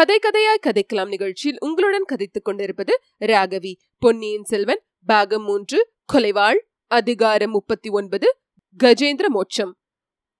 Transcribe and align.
கதை 0.00 0.18
கதையாய் 0.18 0.62
கதைக்கலாம் 0.66 1.08
நிகழ்ச்சியில் 1.08 1.56
உங்களுடன் 1.60 2.04
கதைத்துக் 2.12 2.44
கொண்டிருப்பது 2.44 2.92
ராகவி. 3.20 3.72
பொன்னியின் 3.98 4.44
செல்வன் 4.44 4.80
பாகம் 5.06 5.44
மூன்று 5.44 5.78
கொலைவாள் 6.12 6.58
அதிகாரம் 6.86 7.50
முப்பத்தி 7.50 7.88
ஒன்பது 7.88 8.28
கஜேந்திர 8.84 9.26
மோட்சம். 9.26 9.72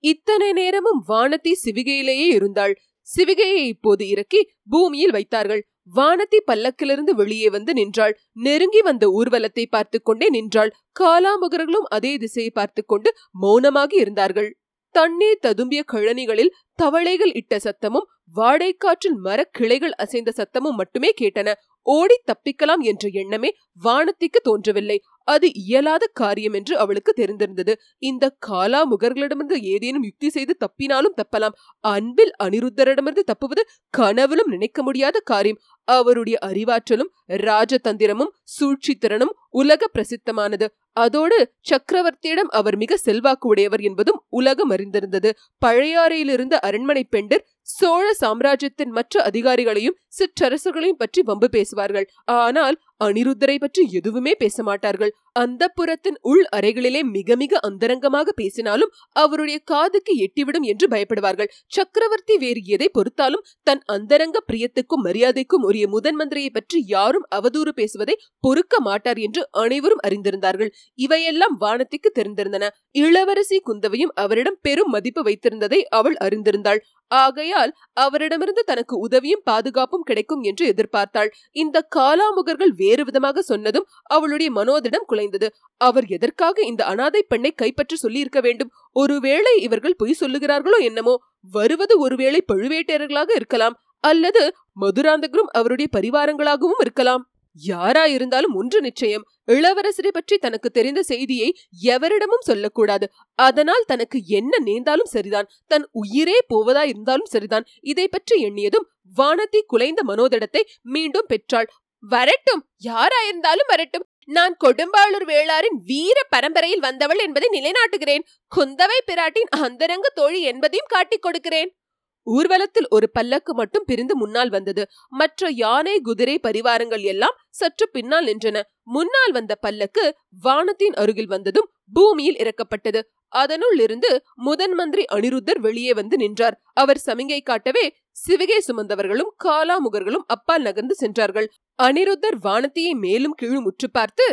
இத்தனை 0.05 0.53
நேரமும் 0.53 1.05
வானதி 1.09 1.53
சிவிகையிலேயே 1.65 2.29
இருந்தாள். 2.29 2.75
சிவிகையை 3.17 3.65
இப்போது 3.65 4.09
இறக்கி 4.09 4.41
பூமியில் 4.69 5.11
வைத்தார்கள். 5.11 5.63
வானதி 5.97 6.41
பல்லக்கிலிருந்து 6.47 7.11
வெளியே 7.11 7.51
வந்து 7.51 7.73
நின்றாள். 7.73 8.19
நெருங்கி 8.33 8.81
வந்த 8.81 9.07
ஊர்வலத்தை 9.09 9.67
பார்த்து 9.71 10.03
கொண்டே 10.03 10.29
நின்றாள். 10.29 10.73
காலாமுகர்களும் 11.01 11.87
அதே 11.89 12.17
திசையை 12.17 12.51
பார்த்து 12.51 12.85
கொண்டு 12.85 13.13
மௌனமாக 13.31 13.95
இருந்தார்கள். 13.95 14.55
தண்ணீர் 14.95 15.43
ததும்பிய 15.43 15.81
கழனிகளில் 15.93 16.55
தவளைகள் 16.75 17.33
இட்ட 17.33 17.57
சத்தமும் 17.57 18.09
வாடைக்காற்றில் 18.37 19.19
மரக்கிளைகள் 19.25 19.95
அசைந்த 19.97 20.33
சத்தமும் 20.37 20.77
மட்டுமே 20.77 21.11
கேட்டன. 21.21 21.55
ஓடி 21.91 22.17
தப்பிக்கலாம் 22.25 22.83
என்ற 22.91 23.05
எண்ணமே 23.23 23.51
வானத்திற்கு 23.83 24.41
தோன்றவில்லை. 24.43 24.99
அது 25.29 25.47
இயலாத 25.55 26.05
காரியம் 26.21 26.53
என்று 26.53 26.75
அவளுக்கு 26.79 27.13
தெரிந்திருந்தது. 27.17 27.73
இந்த 28.03 28.25
காலா 28.39 28.81
முகர்களிடமிருந்து 28.93 29.57
ஏதேனும் 29.73 30.03
யுக்தி 30.03 30.29
செய்து 30.31 30.55
தப்பினாலும் 30.65 31.19
தப்பலாம். 31.21 31.57
அன்பில் 31.85 32.33
அனிருத்தரிடமிருந்து 32.45 33.25
தப்புவது 33.33 33.63
கனவிலும் 33.91 34.51
நினைக்க 34.51 34.83
முடியாத 34.83 35.19
காரியம். 35.25 35.61
அவருடைய 35.89 36.37
அறிவாற்றலும் 36.49 37.13
ராஜதந்திரமும் 37.47 38.35
சூழ்ச்சித்திறனும் 38.55 39.35
உலக 39.61 39.89
பிரசித்தமானது. 39.95 40.67
அதோடு 40.97 41.37
சக்கரவர்த்தியிடம் 41.71 42.51
அவர் 42.59 42.77
மிக 42.77 42.97
செல்வாக்கு 42.97 43.47
உடையவர் 43.49 43.81
என்பதும் 43.81 44.21
உலகம் 44.31 44.71
அறிந்திருந்தது. 44.71 45.31
பழையாறையிலிருந்த 45.67 46.55
அரண்மனை 46.69 47.05
பெண்டர் 47.17 47.45
சோழ 47.77 48.07
சாம்ராஜ்யத்தின் 48.13 48.91
மற்ற 48.91 49.23
அதிகாரிகளையும் 49.31 49.99
சிற்றரசர்களையும் 50.19 51.01
பற்றி 51.03 51.21
வம்பு 51.23 51.49
பேசுவார். 51.49 51.80
பேசுவார்கள் 51.81 52.09
ஆனால் 52.39 52.77
அனிருத்தரை 53.01 53.57
பற்றி 53.59 53.83
எதுவுமே 53.93 54.33
பேச 54.41 54.63
மாட்டார்கள் 54.63 55.13
அந்த 55.37 55.63
புறத்தின் 55.69 56.19
உள் 56.23 56.43
அறைகளிலே 56.57 57.01
மிக 57.09 57.37
மிக 57.37 57.59
அந்தரங்கமாக 57.69 58.33
பேசினாலும் 58.33 58.93
அவருடைய 59.17 59.59
காதுக்கு 59.65 60.13
எட்டிவிடும் 60.25 60.67
என்று 60.73 60.87
பயப்படுவார்கள். 60.89 61.51
சக்கரவர்த்தி 61.73 62.35
வேறு 62.37 62.61
எதை 62.67 62.89
பொறுத்தாலும் 62.95 63.45
தன் 63.67 63.83
அந்தரங்க 63.87 64.39
பிரியத்துக்கும் 64.47 65.05
மரியாதைக்கும் 65.07 65.67
உரிய 65.69 65.87
முதன் 65.89 66.19
மந்திரியை 66.21 66.51
பற்றி 66.51 66.81
யாரும் 66.87 67.27
அவதூறு 67.31 67.73
பேசுவதை 67.75 68.17
பொறுக்க 68.45 68.81
மாட்டார் 68.81 69.19
என்று 69.19 69.43
அனைவரும் 69.63 70.05
அறிந்திருந்தார்கள். 70.07 70.73
இவையெல்லாம் 70.99 71.57
வானத்திற்கு 71.57 72.11
தெரிந்திருந்தன. 72.19 72.65
இளவரசி 73.01 73.59
குந்தவையும் 73.61 74.15
அவரிடம் 74.17 74.59
பெரும் 74.63 74.91
மதிப்பு 74.91 75.23
வைத்திருந்ததை 75.23 75.81
அவள் 75.91 76.19
அறிந்திருந்தாள். 76.21 76.83
ஆகையால் 77.11 77.73
அவரிடமிருந்து 77.97 78.63
தனக்கு 78.63 78.95
உதவியும் 78.99 79.45
பாதுகாப்பும் 79.45 80.07
கிடைக்கும் 80.11 80.43
என்று 80.43 80.65
எதிர்பார்த்தாள். 80.73 81.31
இந்த 81.57 81.87
காலாமுகர்கள் 81.97 82.75
வேறு 82.91 83.03
விதமாக 83.09 83.43
சொன்னதும் 83.51 83.89
அவளுடைய 84.15 84.51
மனோதிடம் 84.59 85.09
குலைந்தது. 85.11 85.49
அவர் 85.81 86.07
எதற்காக 86.17 86.63
இந்த 86.71 86.83
அனாதை 86.93 87.23
பெண்ணை 87.33 87.53
கைப்பற்றி 87.55 87.97
சொல்லியிருக்க 87.97 88.41
வேண்டும்? 88.47 88.73
ஒருவேளை 88.97 89.55
இவர்கள் 89.67 89.99
பொய் 90.03 90.21
சொல்லுகிறார்களோ 90.21 90.79
என்னமோ? 90.91 91.15
வருவது 91.53 91.95
ஒருவேளை 91.99 92.41
பழுவேட்டையர்களாக 92.53 93.31
இருக்கலாம் 93.35 93.77
அல்லது 94.05 94.43
மதுராந்தகரும் 94.83 95.53
அவருடைய 95.59 95.89
பரிவாரங்களாகவும் 95.97 96.83
இருக்கலாம். 96.85 97.23
யாரா 97.61 98.03
இருந்தாலும் 98.15 98.55
ஒன்று 98.59 98.79
நிச்சயம் 98.81 99.25
இளவரசரை 99.55 100.11
பற்றி 100.13 100.37
தனக்கு 100.37 100.69
தெரிந்த 100.71 101.01
செய்தியை 101.03 101.49
எவரிடமும் 101.95 102.47
சொல்லக்கூடாது. 102.49 103.07
அதனால் 103.39 103.87
தனக்கு 103.87 104.19
என்ன 104.39 104.53
நேர்ந்தாலும் 104.69 105.11
சரிதான் 105.15 105.51
தன் 105.67 105.87
உயிரே 106.03 106.39
போவதா 106.53 106.85
இருந்தாலும் 106.93 107.33
சரிதான். 107.35 107.67
இதை 107.93 108.07
பற்றி 108.09 108.37
எண்ணியதும் 108.49 108.87
வானத்தி 109.17 109.63
குலைந்த 109.73 110.01
மனோதடத்தை 110.11 110.63
மீண்டும் 110.95 111.29
பெற்றாள். 111.29 111.69
வரட்டும். 112.01 112.69
யாராயிருந்தாலும் 112.85 113.67
வரட்டும். 113.67 114.05
நான் 114.25 114.57
கொடும்பாளூர் 114.65 115.27
வேளாரின் 115.27 115.79
வீர 115.85 116.23
பரம்பரையில் 116.29 116.81
வந்தவள் 116.81 117.19
என்பதை 117.19 117.49
நிலைநாட்டுகிறேன். 117.53 118.25
குந்தவை 118.57 118.99
பிராட்டின் 119.07 119.51
அந்தரங்க 119.51 120.09
தோழி 120.15 120.43
என்பதையும் 120.43 120.89
காட்டிக் 120.89 121.23
கொடுக்கிறேன். 121.23 121.75
ஊர்வலத்தில் 122.23 122.87
ஒரு 122.91 123.11
பல்லக்கு 123.11 123.55
மட்டும் 123.55 123.85
பிரிந்து 123.87 124.17
முன்னால் 124.17 124.51
வந்தது. 124.51 124.87
மற்ற 125.09 125.49
யானை 125.51 126.01
குதிரை 126.01 126.41
பரிவாரங்கள் 126.43 127.03
எல்லாம் 127.03 127.37
சற்று 127.51 127.91
பின்னால் 127.91 128.27
நின்றன. 128.27 128.63
முன்னால் 128.83 129.33
வந்த 129.33 129.55
பல்லக்கு 129.55 130.17
வானத்தின் 130.41 130.95
அருகில் 130.95 131.27
வந்ததும் 131.27 131.71
பூமியில் 131.93 132.37
இறக்கப்பட்டது. 132.37 133.01
அதனுள் 133.29 133.79
இருந்து 133.79 134.23
முதன் 134.35 134.73
மந்திரி 134.73 135.05
அனிருத்தர் 135.13 135.59
வெளியே 135.59 135.93
வந்து 135.93 136.17
நின்றார். 136.17 136.61
அவர் 136.73 137.03
சமிங்கை 137.07 137.43
காட்டவே 137.43 137.97
சிவிகை 138.17 138.59
சுமந்தவர்களும் 138.67 139.33
காலாமுகர்களும் 139.45 140.27
அப்பால் 140.27 140.63
நகர்ந்து 140.63 140.95
சென்றார்கள். 140.95 141.49
அனிருத்தர் 141.83 142.39
வானத்தியை 142.43 142.93
மேலும் 142.99 143.37
கீழும் 143.43 143.65
உற்று 143.65 143.91
பார்த்து 143.91 144.27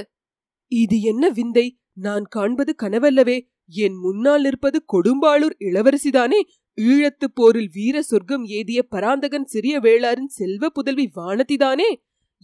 இது 0.71 1.01
என்ன 1.01 1.29
விந்தை? 1.29 1.67
நான் 1.97 2.25
காண்பது 2.25 2.75
கனவல்லவே. 2.83 3.37
என் 3.69 3.95
முன்னால் 3.95 4.41
நிற்பது 4.41 4.79
கொடும்பாளூர் 4.93 5.55
இளவரசிதானே. 5.59 6.39
ஈழத்து 6.81 7.27
போரில் 7.33 7.69
வீர 7.73 8.01
சொர்க்கம் 8.01 8.45
ஏதிய 8.45 8.79
பராந்தகன் 8.83 9.45
சிறிய 9.45 9.79
வேளாரின் 9.79 10.33
செல்வ 10.37 10.69
புதல்வி 10.69 11.05
வானதிதானே? 11.15 11.89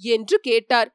என்று 0.02 0.38
கேட்டார். 0.40 0.90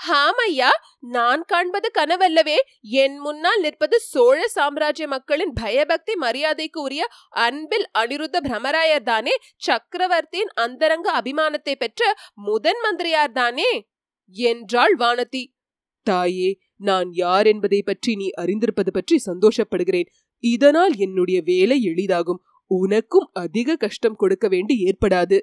ஹாமையா 0.00 0.70
நான் 1.14 1.42
காண்பது 1.42 1.88
கனவல்லவே. 1.98 2.56
என் 3.02 3.16
முன்னால் 3.18 3.60
நிற்பது 3.60 3.96
சோழ 4.02 4.38
சாம்ராஜ்ய 4.46 5.06
மக்களின் 5.08 5.52
பயபக்தி 5.52 6.14
மரியாதைக்கு 6.14 6.80
உரிய 6.82 7.04
அன்பில் 7.44 7.86
அனிருத்த 7.98 8.40
பிரமராயர் 8.40 9.02
தானே 9.02 9.34
சக்கரவர்த்தியின் 9.56 10.52
அந்தரங்க 10.54 11.08
அபிமானத்தை 11.20 11.74
பெற்ற 11.74 12.12
முதன் 12.48 12.80
மந்திரியார் 12.84 13.32
தானே 13.32 13.70
என்றாள் 14.36 14.96
வானதி. 14.96 15.44
தாயே 16.06 16.50
நான் 16.76 17.10
யார் 17.12 17.46
என்பதை 17.46 17.80
பற்றி 17.82 18.12
நீ 18.14 18.28
அறிந்திருப்பது 18.40 18.90
பற்றி 18.92 19.16
சந்தோஷப்படுகிறேன். 19.26 20.10
இதனால் 20.44 20.94
என்னுடைய 20.96 21.38
வேலை 21.44 21.78
எளிதாகும். 21.88 22.42
உனக்கும் 22.70 23.28
அதிக 23.32 23.76
கஷ்டம் 23.76 24.16
கொடுக்க 24.16 24.46
வேண்டி 24.48 24.74
ஏற்படாது. 24.86 25.38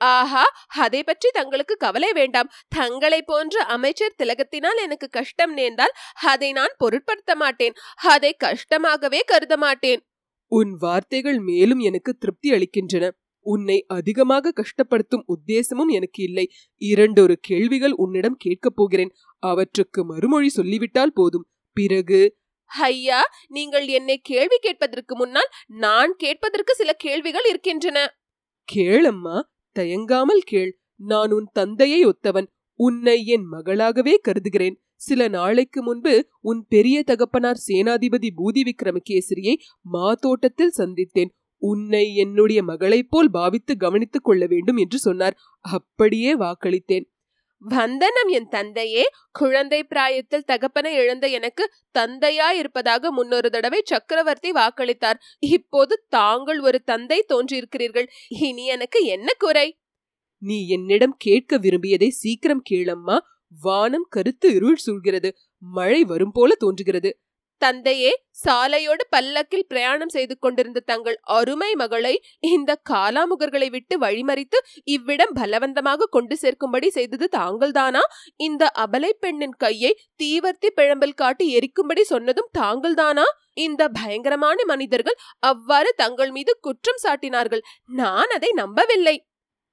ஆஹா 0.00 0.44
அதை 0.66 1.02
பற்றி 1.02 1.30
தங்களுக்கு 1.32 1.76
கவலை 1.76 2.12
வேண்டாம். 2.12 2.50
தங்களை 2.68 3.22
போன்ற 3.22 3.62
அமைச்சர் 3.64 4.14
திலகத்தினால் 4.18 4.82
எனக்கு 4.82 5.08
கஷ்டம் 5.08 5.52
நேர்ந்தால் 5.52 5.92
அதை 6.22 6.52
நான் 6.52 6.74
பொருட்படுத்த 6.78 7.34
மாட்டேன். 7.34 7.72
அதை 7.94 8.34
கஷ்டமாகவே 8.34 9.20
கருத 9.20 9.56
மாட்டேன். 9.56 10.00
உன் 10.46 10.76
வார்த்தைகள் 10.76 11.38
மேலும் 11.38 11.78
எனக்கு 11.78 12.14
திருப்தி 12.14 12.50
அளிக்கின்றன. 12.50 13.10
உன்னை 13.40 13.84
அதிகமாக 13.88 14.52
கஷ்டப்படுத்தும் 14.56 15.26
உத்தேசமும் 15.26 15.90
எனக்கு 15.90 16.22
இல்லை. 16.22 16.50
இரண்டொரு 16.76 17.38
கேள்விகள் 17.40 17.90
உன்னிடம் 17.90 18.36
கேட்கப் 18.38 18.76
போகிறேன். 18.76 19.12
அவற்றுக்கு 19.38 20.04
மறுமொழி 20.04 20.48
சொல்லிவிட்டால் 20.48 21.12
போதும். 21.14 21.46
பிறகு? 21.72 22.38
ஐயா 22.64 23.22
நீங்கள் 23.48 23.86
என்னை 23.86 24.18
கேள்வி 24.18 24.56
கேட்பதற்கு 24.60 25.16
முன்னால் 25.16 25.48
நான் 25.66 26.14
கேட்பதற்கு 26.16 26.74
சில 26.74 26.92
கேள்விகள் 26.92 27.44
இருக்கின்றன. 27.44 28.18
கேளம்மா. 28.72 29.42
தயங்காமல் 29.80 30.42
கேள். 30.44 30.80
நான் 30.96 31.30
உன் 31.30 31.48
தந்தையை 31.52 32.06
ஒத்தவன். 32.06 32.46
உன்னை 32.74 33.26
என் 33.26 33.46
மகளாகவே 33.52 34.14
கருதுகிறேன். 34.16 34.82
சில 34.94 35.28
நாளைக்கு 35.28 35.82
முன்பு 35.82 36.28
உன் 36.40 36.66
பெரிய 36.68 37.02
தகப்பனார் 37.02 37.62
சேனாதிபதி 37.68 38.28
பூதி 38.36 38.70
விக்ரமகேசரியை 38.70 39.54
மாதோட்டத்தில் 39.82 40.72
சந்தித்தேன். 40.76 41.30
உன்னை 41.56 42.14
என்னுடைய 42.14 42.62
மகளைப் 42.62 43.10
போல் 43.10 43.30
பாவித்து 43.30 43.76
கவனித்துக் 43.76 44.24
கொள்ள 44.24 44.46
வேண்டும் 44.46 44.76
என்று 44.76 44.98
சொன்னார். 44.98 45.36
அப்படியே 45.60 46.36
வாக்களித்தேன். 46.36 47.04
வந்தனம் 47.58 48.28
என் 48.28 48.48
தந்தையே. 48.48 49.04
குழந்தை 49.32 49.84
பிராயத்தில் 49.84 50.44
தகப்பனை 50.44 50.94
இழந்த 50.94 51.26
எனக்கு 51.26 51.72
தந்தையா 51.98 52.50
இருப்பதாக 52.50 53.12
முன்னொரு 53.12 53.50
தடவை 53.50 53.80
சக்கரவர்த்தி 53.84 54.52
வாக்களித்தார். 54.52 55.18
இப்போது 55.38 56.04
தாங்கள் 56.08 56.60
ஒரு 56.60 56.82
தந்தை 56.82 57.24
தோன்றியிருக்கிறீர்கள். 57.28 58.06
இனி 58.28 58.66
எனக்கு 58.66 59.04
என்ன 59.04 59.32
குறை? 59.38 59.79
நீ 60.42 60.68
என்னிடம் 60.68 61.14
கேட்க 61.18 61.58
விரும்பியதை 61.58 62.10
சீக்கிரம் 62.10 62.62
கேளம்மா. 62.70 63.18
வானம் 63.52 64.06
கருத்து 64.08 64.54
இருள் 64.54 64.78
சூழ்கிறது. 64.86 65.30
மழை 65.58 66.04
வரும் 66.04 66.30
போல 66.32 66.54
தோன்றுகிறது. 66.54 67.18
தந்தையே 67.58 68.22
சாலையோடு 68.44 69.04
பல்லக்கில் 69.10 69.66
பிரயாணம் 69.68 70.08
செய்து 70.08 70.38
கொண்டிருந்த 70.38 70.80
தங்கள் 70.80 71.20
அருமை 71.22 71.74
மகளை 71.74 72.22
இந்த 72.40 72.80
காலாமுகர்களை 72.90 73.70
விட்டு 73.70 73.98
வழிமறித்து 73.98 74.58
இவ்விடம் 74.84 75.32
பலவந்தமாக 75.34 76.08
கொண்டு 76.10 76.36
சேர்க்கும்படி 76.42 76.88
செய்தது 76.88 77.28
தாங்கள்தானா? 77.36 78.00
இந்த 78.36 78.72
அபலை 78.78 79.10
பெண்ணின் 79.20 79.56
கையை 79.56 79.98
தீவர்த்தி 80.22 80.70
பிழம்பில் 80.76 81.14
காட்டி 81.14 81.58
எரிக்கும்படி 81.58 82.00
சொன்னதும் 82.00 82.50
தாங்கள்தானா? 82.58 83.24
இந்த 83.52 83.88
பயங்கரமான 83.88 84.64
மனிதர்கள் 84.64 85.18
அவ்வாறு 85.38 85.92
தங்கள் 85.96 86.30
மீது 86.30 86.58
குற்றம் 86.60 87.02
சாட்டினார்கள். 87.02 87.60
நான் 87.84 88.28
அதை 88.28 88.52
நம்பவில்லை. 88.52 89.29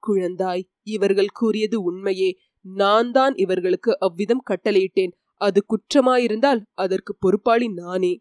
குழந்தாய். 0.07 0.63
இவர்கள் 0.83 1.31
கூறியது 1.33 1.81
உண்மையே. 1.81 2.29
நான் 2.65 3.11
தான் 3.11 3.35
இவர்களுக்கு 3.35 3.99
அவ்விதம் 3.99 4.43
கட்டளையிட்டேன். 4.49 5.13
அது 5.41 5.59
குற்றமாயிருந்தால் 5.65 6.61
அதற்கு 6.73 7.15
பொறுப்பாளி 7.15 7.67
நானே. 7.73 8.13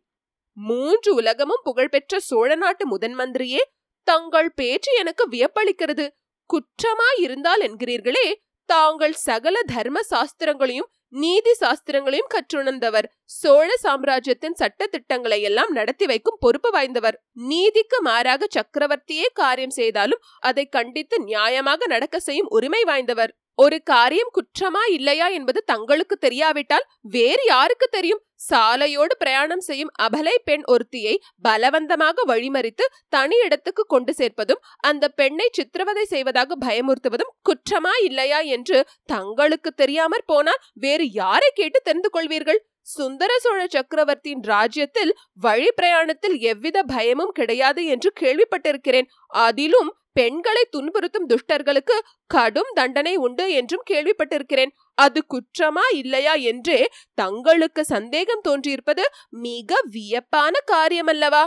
மூன்று 0.56 1.14
உலகமும் 1.14 1.64
புகழ்பெற்ற 1.64 2.18
சோழ 2.20 2.54
நாட்டு 2.54 2.86
முதன் 2.86 3.16
மந்திரியே 3.18 3.62
தங்கள் 4.06 4.52
பேச்சு 4.52 4.92
எனக்கு 4.98 5.24
வியப்பளிக்கிறது. 5.28 6.06
குற்றமாயிருந்தால் 6.50 7.62
என்கிறீர்களே 7.62 8.26
தாங்கள் 8.68 9.12
சகல 9.12 9.56
தர்ம 9.66 10.00
சாஸ்திரங்களையும் 10.10 10.90
நீதி 11.08 11.52
சாஸ்திரங்களையும் 11.60 12.32
கற்றுணர்ந்தவர். 12.34 13.06
சோழ 13.24 13.76
சாம்ராஜ்யத்தின் 13.76 14.54
சட்ட 14.54 14.86
திட்டங்களை 14.86 15.42
எல்லாம் 15.42 15.72
நடத்தி 15.72 16.06
வைக்கும் 16.06 16.36
பொறுப்பு 16.40 16.70
வாய்ந்தவர். 16.70 17.16
நீதிக்கு 17.32 18.00
மாறாக 18.02 18.46
சக்கரவர்த்தியே 18.46 19.26
காரியம் 19.32 19.70
செய்தாலும் 19.70 20.22
அதை 20.38 20.66
கண்டித்து 20.68 21.24
நியாயமாக 21.24 21.86
நடக்க 21.86 22.20
செய்யும் 22.20 22.48
உரிமை 22.48 22.84
வாய்ந்தவர். 22.84 23.32
ஒரு 23.58 23.76
காரியம் 23.82 24.32
குற்றமா 24.36 24.80
இல்லையா 24.90 25.26
என்பது 25.28 25.60
தங்களுக்கு 25.64 26.16
தெரியாவிட்டால் 26.16 26.86
வேறு 27.14 27.44
யாருக்கு 27.46 27.86
தெரியும்? 27.88 28.20
சாலையோடு 28.48 29.14
பிரயாணம் 29.18 29.60
செய்யும் 29.60 29.92
அபலை 30.02 30.34
பெண் 30.44 30.64
ஒருத்தியை 30.66 31.14
பலவந்தமாக 31.42 32.24
வழிமறித்து 32.26 32.84
தனி 33.08 33.36
இடத்துக்கு 33.44 33.82
கொண்டு 33.86 34.12
சேர்ப்பதும் 34.12 34.62
அந்த 34.80 35.08
பெண்ணை 35.08 35.48
சித்திரவதை 35.52 36.04
செய்வதாக 36.04 36.58
பயமுறுத்துவதும் 36.66 37.32
குற்றமா 37.48 37.94
இல்லையா 38.04 38.40
என்று 38.56 38.80
தங்களுக்கு 39.06 39.72
தெரியாமற் 39.74 40.26
போனால் 40.26 40.62
வேறு 40.74 41.06
யாரை 41.12 41.50
கேட்டு 41.54 41.80
தெரிந்து 41.82 42.10
கொள்வீர்கள்? 42.12 42.60
சுந்தர 42.86 43.32
சோழ 43.38 43.60
சக்கரவர்த்தியின் 43.66 44.42
ராஜ்யத்தில் 44.44 45.12
வழி 45.36 45.68
பிரயாணத்தில் 45.76 46.36
எவ்வித 46.50 46.82
பயமும் 46.82 47.32
கிடையாது 47.32 47.82
என்று 47.84 48.10
கேள்விப்பட்டிருக்கிறேன். 48.20 49.08
அதிலும் 49.44 49.90
பெண்களை 50.12 50.62
துன்புறுத்தும் 50.70 51.26
துஷ்டர்களுக்கு 51.26 51.96
கடும் 52.30 52.70
தண்டனை 52.74 53.14
உண்டு 53.16 53.44
என்றும் 53.52 53.82
கேள்விப்பட்டிருக்கிறேன். 53.90 54.72
அது 54.98 55.20
குற்றமா 55.34 55.84
இல்லையா 55.92 56.34
என்றே 56.50 56.80
தங்களுக்கு 57.14 57.84
சந்தேகம் 57.84 58.44
தோன்றியிருப்பது 58.48 59.04
மிக 59.40 59.80
வியப்பான 59.90 60.54
காரியமல்லவா? 60.72 61.44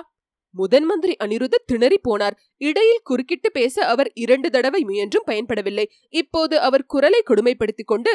முதன் 0.55 0.85
மந்திரி 0.85 1.13
அனிருத்த 1.23 1.63
திணறி 1.65 1.97
போனார். 2.09 2.35
இடையில் 2.61 3.03
குறுக்கிட்டு 3.03 3.49
பேச 3.51 3.85
அவர் 3.85 4.09
இரண்டு 4.13 4.47
தடவை 4.49 4.81
முயன்றும் 4.83 5.27
பயன்படவில்லை. 5.27 5.85
இப்போது 6.13 6.55
அவர் 6.59 6.85
குரலை 6.85 7.21
கொடுமைப்படுத்திக் 7.21 7.87
கொண்டு 7.87 8.13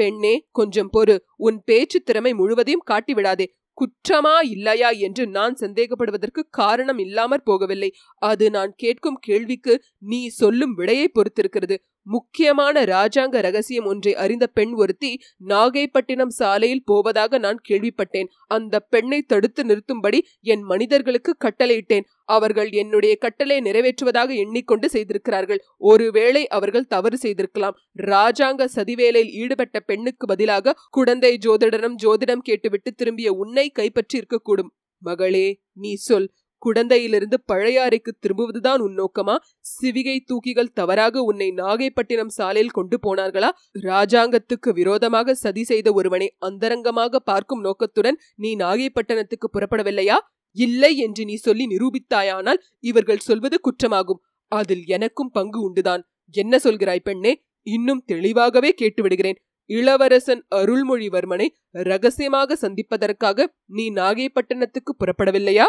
பெண்ணே 0.00 0.34
கொஞ்சம் 0.50 0.90
பொறு. 0.96 1.16
உன் 1.36 1.62
பேச்சு 1.64 1.98
திறமை 2.00 2.32
முழுவதையும் 2.34 2.88
காட்டிவிடாதே. 2.90 3.46
குற்றமா 3.78 4.36
இல்லையா 4.44 4.88
என்று 5.06 5.24
நான் 5.26 5.56
சந்தேகப்படுவதற்கு 5.60 6.42
காரணம் 6.50 6.98
இல்லாமற் 6.98 7.46
போகவில்லை. 7.46 7.90
அது 8.22 8.46
நான் 8.50 8.72
கேட்கும் 8.76 9.18
கேள்விக்கு 9.20 9.74
நீ 10.04 10.20
சொல்லும் 10.40 10.74
விடையை 10.74 11.06
பொறுத்திருக்கிறது. 11.08 11.76
முக்கியமான 12.14 12.84
ராஜாங்க 12.84 13.40
ரகசியம் 13.46 13.84
ஒன்றை 13.84 14.12
அறிந்த 14.14 14.46
பெண் 14.46 14.72
ஒருத்தி 14.72 15.10
நாகைப்பட்டினம் 15.48 16.32
சாலையில் 16.40 16.84
போவதாக 16.84 17.38
நான் 17.38 17.60
கேள்விப்பட்டேன். 17.68 18.28
அந்த 18.46 18.80
பெண்ணை 18.80 19.20
தடுத்து 19.22 19.64
நிறுத்தும்படி 19.64 20.20
என் 20.42 20.62
மனிதர்களுக்கு 20.62 21.34
கட்டளையிட்டேன். 21.44 22.06
அவர்கள் 22.24 22.70
என்னுடைய 22.70 23.16
கட்டளை 23.16 23.58
நிறைவேற்றுவதாக 23.60 24.30
எண்ணிக்கொண்டு 24.36 24.88
செய்திருக்கிறார்கள். 24.88 25.60
ஒருவேளை 25.90 26.42
அவர்கள் 26.48 26.90
தவறு 26.94 27.18
செய்திருக்கலாம். 27.18 27.78
ராஜாங்க 28.12 28.68
சதிவேலையில் 28.76 29.34
ஈடுபட்ட 29.42 29.78
பெண்ணுக்கு 29.80 30.26
பதிலாக 30.26 30.76
குடந்தை 30.90 31.32
ஜோதிடரம் 31.46 31.96
ஜோதிடம் 32.02 32.46
கேட்டுவிட்டு 32.48 32.92
திரும்பிய 32.94 33.32
உன்னை 33.32 33.68
கைப்பற்றி 33.70 34.18
இருக்கக்கூடும். 34.18 34.72
மகளே 35.02 35.46
நீ 35.72 35.90
சொல். 35.94 36.28
குடந்தையிலிருந்து 36.66 37.36
பழையாறைக்கு 37.52 38.12
திரும்புவதுதான் 38.20 38.78
உன் 38.78 38.96
நோக்கமா? 38.98 39.36
சிவிகை 39.72 40.16
தூக்கிகள் 40.24 40.72
தவறாக 40.74 41.22
உன்னை 41.22 41.48
நாகைப்பட்டினம் 41.56 42.32
சாலையில் 42.38 42.70
கொண்டு 42.70 42.98
போனார்களா? 43.06 43.50
ராஜாங்கத்துக்கு 43.82 44.72
விரோதமாக 44.72 45.34
சதி 45.34 45.64
செய்த 45.64 45.92
ஒருவனை 45.92 46.28
அந்தரங்கமாக 46.38 47.16
பார்க்கும் 47.16 47.60
நோக்கத்துடன் 47.60 48.18
நீ 48.34 48.56
நாகைப்பட்டினத்துக்கு 48.56 49.48
புறப்படவில்லையா? 49.52 50.18
இல்லை 50.56 50.96
என்று 50.96 51.24
நீ 51.24 51.34
சொல்லி 51.34 51.66
நிரூபித்தாயானால் 51.66 52.62
இவர்கள் 52.80 53.18
சொல்வது 53.18 53.60
குற்றமாகும். 53.60 54.22
அதில் 54.52 54.84
எனக்கும் 54.86 55.30
பங்கு 55.30 55.58
உண்டுதான். 55.68 56.02
என்ன 56.34 56.58
சொல்கிறாய் 56.64 57.06
பெண்ணே? 57.08 57.32
இன்னும் 57.66 58.02
தெளிவாகவே 58.06 58.74
கேட்டுவிடுகிறேன். 58.80 59.38
இளவரசன் 59.70 60.42
அருள்மொழிவர்மனை 60.56 61.46
ரகசியமாக 61.70 62.56
சந்திப்பதற்காக 62.56 63.46
நீ 63.66 63.84
நாகைப்பட்டினத்துக்கு 63.90 64.92
புறப்படவில்லையா? 64.98 65.66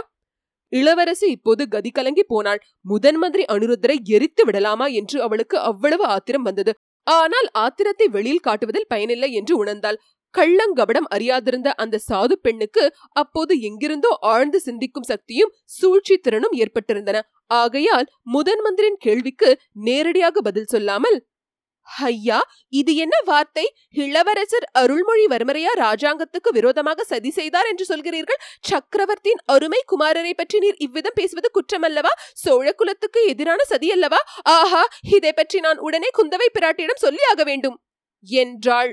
இளவரசி 0.74 1.28
இப்போது 1.28 1.64
கதி 1.68 1.92
கலங்கி 1.92 2.24
போனாள். 2.28 2.62
முதன் 2.86 3.18
மந்திரி 3.18 3.44
அனுருத்தரை 3.46 3.98
எரித்து 4.08 4.44
விடலாமா 4.46 4.88
என்று 5.00 5.18
அவளுக்கு 5.22 5.58
அவ்வளவு 5.62 6.06
ஆத்திரம் 6.06 6.42
வந்தது. 6.42 6.74
ஆனால் 7.08 7.48
ஆத்திரத்தை 7.56 8.08
வெளியில் 8.08 8.46
காட்டுவதில் 8.48 8.90
பயனில்லை 8.90 9.30
என்று 9.32 9.54
உணர்ந்தாள். 9.64 10.00
கள்ளங்கபடம் 10.36 11.08
அறியாதிருந்த 11.10 11.70
அந்த 11.76 12.00
சாது 12.08 12.36
பெண்ணுக்கு 12.42 12.84
அப்போது 13.14 13.54
எங்கிருந்தோ 13.62 14.12
ஆழ்ந்து 14.32 14.60
சிந்திக்கும் 14.60 15.08
சக்தியும் 15.08 15.54
சூழ்ச்சி 15.78 16.16
திறனும் 16.18 16.58
ஏற்பட்டிருந்தன. 16.60 17.18
ஆகையால் 17.52 18.08
முதன் 18.28 18.62
மந்திரின் 18.66 19.00
கேள்விக்கு 19.00 19.50
நேரடியாக 19.88 20.42
பதில் 20.42 20.70
சொல்லாமல் 20.70 21.18
ஐயா 22.08 22.40
இது 22.80 22.92
என்ன 23.04 23.16
வார்த்தை? 23.30 23.66
இளவரசர் 24.04 24.66
அருள்மொழிவர்மரையா 24.82 25.72
ராஜாங்கத்துக்கு 25.84 26.50
விரோதமாக 26.58 27.06
சதி 27.12 27.32
செய்தார் 27.40 27.70
என்று 27.72 27.86
சொல்கிறீர்கள்? 27.92 28.40
சக்கரவர்த்தியின் 28.70 29.44
அருமை 29.56 29.82
குமாரரை 29.92 30.34
பற்றி 30.34 30.60
நீர் 30.60 30.80
இவ்விதம் 30.88 31.18
பேசுவது 31.20 31.50
குற்றமல்லவா? 31.58 32.14
சோழ 32.44 32.68
குலத்துக்கு 32.74 33.22
எதிரான 33.34 33.62
சதி 33.64 33.90
அல்லவா 33.98 34.22
ஆஹா 34.58 34.84
இதை 35.18 35.34
பற்றி 35.34 35.60
நான் 35.60 35.84
உடனே 35.90 36.10
குந்தவை 36.20 36.50
பிராட்டியிடம் 36.58 37.04
சொல்லியாக 37.06 37.44
வேண்டும். 37.44 37.78
என்றாள். 38.28 38.92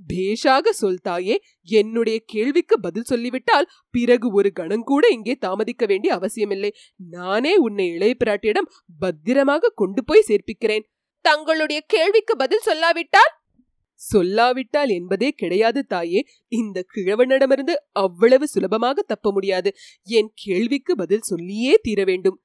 பேஷாக 0.00 0.66
சொல்தாயே 0.80 1.34
என்னுடைய 1.78 2.18
கேள்விக்கு 2.32 2.76
பதில் 2.80 3.08
சொல்லிவிட்டால் 3.10 3.68
பிறகு 3.94 4.28
ஒரு 4.32 4.50
கணங்கூட 4.60 5.04
இங்கே 5.16 5.34
தாமதிக்க 5.44 5.86
வேண்டிய 5.86 6.10
அவசியமில்லை. 6.14 6.70
நானே 6.98 7.52
உன்னை 7.56 7.86
இளைய 7.96 8.14
பிராட்டியிடம் 8.22 8.70
பத்திரமாக 9.00 9.72
கொண்டு 9.82 10.02
போய் 10.04 10.26
சேர்ப்பிக்கிறேன். 10.30 10.84
தங்களுடைய 11.24 11.80
கேள்விக்கு 11.86 12.36
பதில் 12.36 12.66
சொல்லாவிட்டால்? 12.66 13.32
சொல்லாவிட்டால் 14.00 14.88
என்பதே 14.88 15.28
கிடையாது 15.30 15.80
தாயே. 15.86 16.20
இந்த 16.52 16.78
கிழவனிடமிருந்து 16.94 17.74
அவ்வளவு 17.92 18.46
சுலபமாக 18.46 19.02
தப்ப 19.02 19.32
முடியாது. 19.32 19.70
என் 20.08 20.30
கேள்விக்கு 20.34 20.94
பதில் 20.96 21.20
சொல்லியே 21.20 21.74
தீர 21.82 22.04
வேண்டும் 22.04 22.38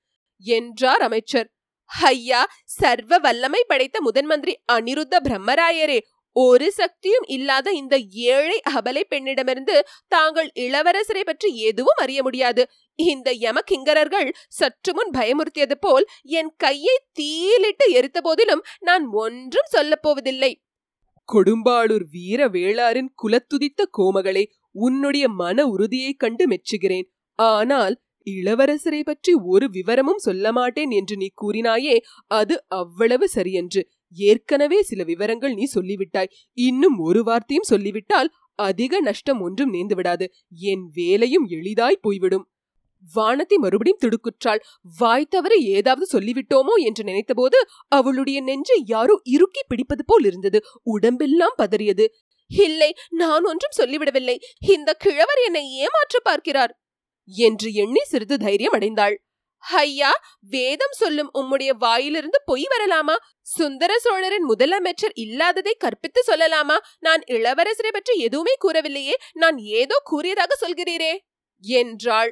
என்றார் 0.46 1.02
அமைச்சர். 1.02 1.48
ஐயா 1.90 2.42
சர்வ 2.64 3.18
வல்லமை 3.18 3.62
படைத்த 3.68 3.98
முதன் 4.02 4.26
மந்திரி 4.26 4.54
அனிருத்த 4.72 5.16
பிரம்மராயரே 5.24 6.00
ஒரு 6.36 6.72
சக்தியும் 6.72 7.24
இல்லாத 7.28 7.68
இந்த 7.72 7.96
ஏழை 8.32 8.58
அபலை 8.70 9.04
பெண்ணிடமிருந்து 9.10 9.76
தாங்கள் 10.08 10.50
இளவரசரை 10.60 11.24
பற்றி 11.26 11.50
எதுவும் 11.60 12.02
அறிய 12.02 12.24
முடியாது. 12.24 12.64
இந்த 13.00 13.32
யமகிங்கரர்கள் 13.34 14.30
சற்று 14.50 14.94
முன் 14.94 15.12
பயமுறுத்தியது 15.14 15.76
போல் 15.80 16.06
என் 16.40 16.54
கையை 16.58 16.96
தீலிட்டு 17.20 17.88
எரித்த 17.90 18.22
போதிலும் 18.22 18.64
நான் 18.80 19.06
ஒன்றும் 19.16 19.70
சொல்லப் 19.70 20.02
போவதில்லை 20.02 20.52
கொடும்பாளூர் 21.30 22.06
வீர 22.12 22.42
வேளாரின் 22.48 23.12
குலத்துதித்த 23.16 23.90
கோமகளே 23.98 24.44
உன்னுடைய 24.76 25.30
மன 25.30 25.66
உறுதியைக் 25.68 26.20
கண்டு 26.20 26.44
மெச்சுகிறேன். 26.48 27.08
ஆனால் 27.36 27.96
இளவரசரை 28.28 29.02
பற்றி 29.04 29.34
ஒரு 29.34 29.70
விவரமும் 29.70 30.18
சொல்ல 30.18 30.52
மாட்டேன் 30.52 30.90
என்று 30.90 31.16
நீ 31.18 31.28
கூறினாயே 31.42 31.96
அது 32.32 32.56
அவ்வளவு 32.68 33.28
சரியன்று. 33.28 33.82
ஏற்கனவே 34.18 34.82
சில 34.82 35.04
விவரங்கள் 35.04 35.54
நீ 35.54 35.66
சொல்லிவிட்டாய். 35.76 36.32
இன்னும் 36.58 36.98
ஒரு 36.98 37.24
வார்த்தையும் 37.24 37.70
சொல்லிவிட்டால் 37.70 38.30
அதிக 38.60 39.00
நஷ்டம் 39.02 39.42
ஒன்றும் 39.42 39.74
நேர்ந்து 39.74 39.96
விடாது 39.96 40.26
என் 40.50 40.86
வேலையும் 40.94 41.46
எளிதாய் 41.50 42.00
போய்விடும். 42.02 42.46
வானத்தை 43.14 43.58
மறுபடியும் 43.58 44.02
திடுக்குற்றாள். 44.04 44.62
வாய் 45.00 45.30
தவற 45.30 45.56
ஏதாவது 45.56 46.08
சொல்லிவிட்டோமோ 46.14 46.76
என்று 46.86 47.04
நினைத்தபோது 47.04 47.60
அவளுடைய 47.88 48.42
நெஞ்சு 48.42 48.78
யாரோ 48.86 49.22
இறுக்கி 49.24 49.64
பிடிப்பது 49.68 50.06
போல் 50.06 50.24
இருந்தது. 50.24 50.62
உடம்பெல்லாம் 50.84 51.56
பதறியது. 51.58 52.08
இல்லை 52.52 52.96
நான் 53.10 53.46
ஒன்றும் 53.46 53.78
சொல்லிவிடவில்லை. 53.78 54.36
இந்த 54.60 54.94
கிழவர் 54.94 55.42
என்னை 55.46 55.64
ஏமாற்ற 55.76 56.20
பார்க்கிறார் 56.24 56.74
என்று 57.28 57.74
எண்ணி 57.74 58.04
சிறிது 58.04 58.38
தைரியம் 58.38 58.74
அடைந்தாள். 58.74 59.16
ஐயா 59.64 60.10
வேதம் 60.50 60.96
சொல்லும் 60.96 61.30
உம்முடைய 61.34 61.72
வாயிலிருந்து 61.78 62.40
பொய் 62.46 62.68
வரலாமா? 62.74 63.16
சுந்தர 63.42 63.92
சோழரின் 63.98 64.46
முதலமைச்சர் 64.50 65.16
இல்லாததை 65.16 65.74
கற்பித்து 65.78 66.22
சொல்லலாமா? 66.28 66.78
நான் 67.00 67.22
இளவரசரை 67.28 67.92
பற்றி 67.94 68.16
எதுவுமே 68.20 68.54
கூறவில்லையே. 68.66 69.16
நான் 69.34 69.58
ஏதோ 69.58 69.98
கூறியதாக 70.04 70.56
சொல்கிறீரே 70.62 71.14
என்றாள். 71.64 72.32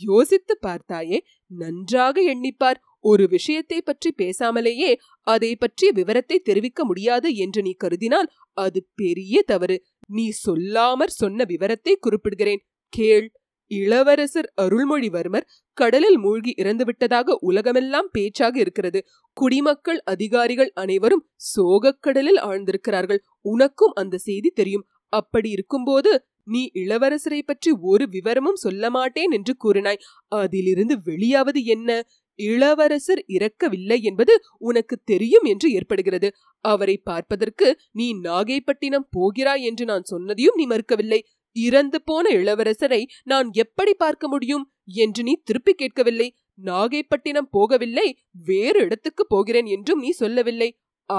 யோசித்து 0.00 0.58
பார்த்தாயே 0.66 1.18
நன்றாக 1.50 2.16
எண்ணிப்பார். 2.22 2.80
ஒரு 3.00 3.28
விஷயத்தை 3.28 3.82
பற்றி 3.82 4.14
பேசாமலேயே 4.18 4.90
அதை 5.26 5.56
பற்றிய 5.56 5.92
விவரத்தை 5.94 6.38
தெரிவிக்க 6.38 6.84
முடியாது 6.84 7.36
என்று 7.36 7.62
நீ 7.62 7.72
கருதினால் 7.84 8.28
அது 8.56 8.86
பெரிய 8.94 9.42
தவறு. 9.42 9.76
நீ 10.06 10.32
சொல்லாமற் 10.46 11.18
சொன்ன 11.18 11.44
விவரத்தை 11.44 11.98
குறிப்பிடுகிறேன். 11.98 12.62
கேள். 12.88 13.32
இளவரசர் 13.70 14.52
அருள்மொழிவர்மர் 14.62 15.46
கடலில் 15.78 16.18
மூழ்கி 16.18 16.52
இறந்துவிட்டதாக 16.56 17.36
உலகமெல்லாம் 17.40 18.08
பேச்சாக 18.12 18.58
இருக்கிறது. 18.58 19.00
குடிமக்கள் 19.36 20.00
அதிகாரிகள் 20.04 20.70
அனைவரும் 20.74 21.24
சோகக்கடலில் 21.56 22.40
ஆழ்ந்திருக்கிறார்கள். 22.40 23.20
உனக்கும் 23.40 23.92
அந்த 23.92 24.18
செய்தி 24.18 24.50
தெரியும். 24.50 24.86
அப்படி 25.12 25.50
இருக்கும்போது 25.50 26.10
நீ 26.46 26.70
இளவரசரை 26.74 27.40
பற்றி 27.42 27.70
ஒரு 27.82 28.04
விவரமும் 28.08 28.54
சொல்ல 28.54 28.90
மாட்டேன் 28.90 29.30
என்று 29.30 29.54
கூறினாய். 29.64 30.02
அதிலிருந்து 30.28 30.96
வெளியாவது 31.04 31.64
என்ன? 31.64 31.90
இளவரசர் 32.38 33.22
இறக்கவில்லை 33.26 33.98
என்பது 34.02 34.34
உனக்கு 34.58 34.96
தெரியும் 35.04 35.44
என்று 35.44 35.68
ஏற்படுகிறது. 35.72 36.28
அவரை 36.64 36.96
பார்ப்பதற்கு 36.96 37.78
நீ 37.90 38.06
நாகைப்பட்டினம் 38.14 39.08
போகிறாய் 39.10 39.62
என்று 39.62 39.84
நான் 39.84 40.08
சொன்னதையும் 40.10 40.56
நீ 40.56 40.66
மறுக்கவில்லை. 40.66 41.20
இறந்து 41.56 41.98
போன 42.02 42.26
இளவரசரை 42.30 43.02
நான் 43.22 43.48
எப்படி 43.54 43.92
பார்க்க 43.94 44.28
முடியும் 44.28 44.64
என்று 44.84 45.22
நீ 45.22 45.34
திருப்பி 45.44 45.72
கேட்கவில்லை. 45.72 46.28
நாகைப்பட்டினம் 46.64 47.50
போகவில்லை 47.52 48.06
வேறு 48.44 48.80
இடத்துக்கு 48.80 49.26
போகிறேன் 49.26 49.66
என்றும் 49.66 49.98
நீ 49.98 50.10
சொல்லவில்லை. 50.10 50.68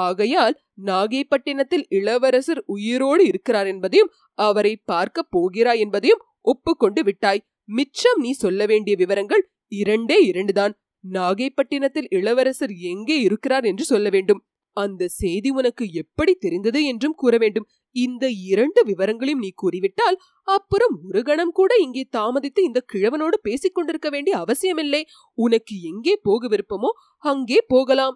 ஆகையால் 0.02 0.56
நாகைப்பட்டினத்தில் 0.88 1.86
இளவரசர் 1.90 2.62
உயிரோடு 2.76 3.24
இருக்கிறார் 3.26 3.68
என்பதையும் 3.68 4.12
அவரை 4.40 4.74
பார்க்க 4.92 5.28
போகிறாய் 5.36 5.82
என்பதையும் 5.86 6.24
ஒப்புக்கொண்டு 6.42 7.02
விட்டாய். 7.04 7.44
மிச்சம் 7.70 8.22
நீ 8.22 8.32
சொல்ல 8.44 8.66
வேண்டிய 8.66 8.96
விவரங்கள் 9.02 9.44
இரண்டே 9.82 10.18
இரண்டுதான். 10.32 10.74
நாகைப்பட்டினத்தில் 11.04 12.10
இளவரசர் 12.10 12.74
எங்கே 12.92 13.18
இருக்கிறார் 13.20 13.66
என்று 13.72 13.84
சொல்ல 13.84 14.08
வேண்டும். 14.10 14.42
அந்த 14.78 15.08
செய்தி 15.22 15.50
உனக்கு 15.50 15.84
எப்படி 15.94 16.34
தெரிந்தது 16.36 16.80
என்றும் 16.86 17.16
கூற 17.16 17.34
வேண்டும். 17.38 17.68
இந்த 17.96 18.26
இரண்டு 18.52 18.82
விவரங்களையும் 18.84 19.44
நீ 19.46 19.50
கூறிவிட்டால் 19.56 20.18
அப்புறம் 20.48 20.96
ஒரு 21.08 21.22
கணம் 21.24 21.52
கூட 21.52 21.72
இங்கே 21.86 22.04
தாமதித்து 22.18 22.62
இந்த 22.64 22.80
கிழவனோடு 22.94 23.38
பேசிக் 23.42 23.76
கொண்டிருக்க 23.76 24.10
வேண்டிய 24.10 24.36
அவசியமில்லை. 24.38 25.02
உனக்கு 25.38 25.76
எங்கே 25.92 26.16
போக 26.28 26.48
விருப்பமோ 26.48 26.92
அங்கே 27.24 27.60
போகலாம். 27.68 28.16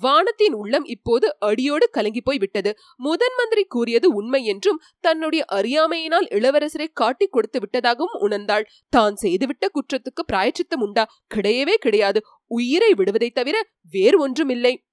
வானத்தின் 0.00 0.52
உள்ளம் 0.52 0.84
இப்போது 0.84 1.38
அடியோடு 1.38 1.90
கலங்கி 1.90 2.20
போய் 2.20 2.38
விட்டது. 2.38 2.78
முதன் 2.96 3.34
மந்திரி 3.36 3.64
கூறியது 3.64 4.14
உண்மை 4.14 4.44
என்றும் 4.44 4.80
தன்னுடைய 5.00 5.44
அறியாமையினால் 5.52 6.26
இளவரசரை 6.28 6.86
காட்டிக் 6.92 7.32
கொடுத்து 7.32 7.60
விட்டதாகவும் 7.60 8.20
உணர்ந்தாள். 8.20 8.62
தான் 8.88 9.14
செய்துவிட்ட 9.14 9.66
குற்றத்துக்கு 9.68 10.24
பிராயச்சித்தம் 10.26 10.80
உண்டா? 10.80 11.06
கிடையவே 11.34 11.74
கிடையாது. 11.74 12.22
உயிரை 12.46 12.94
விடுவதை 12.94 13.30
தவிர 13.30 13.62
வேறு 13.90 14.18
ஒன்றுமில்லை. 14.18 14.84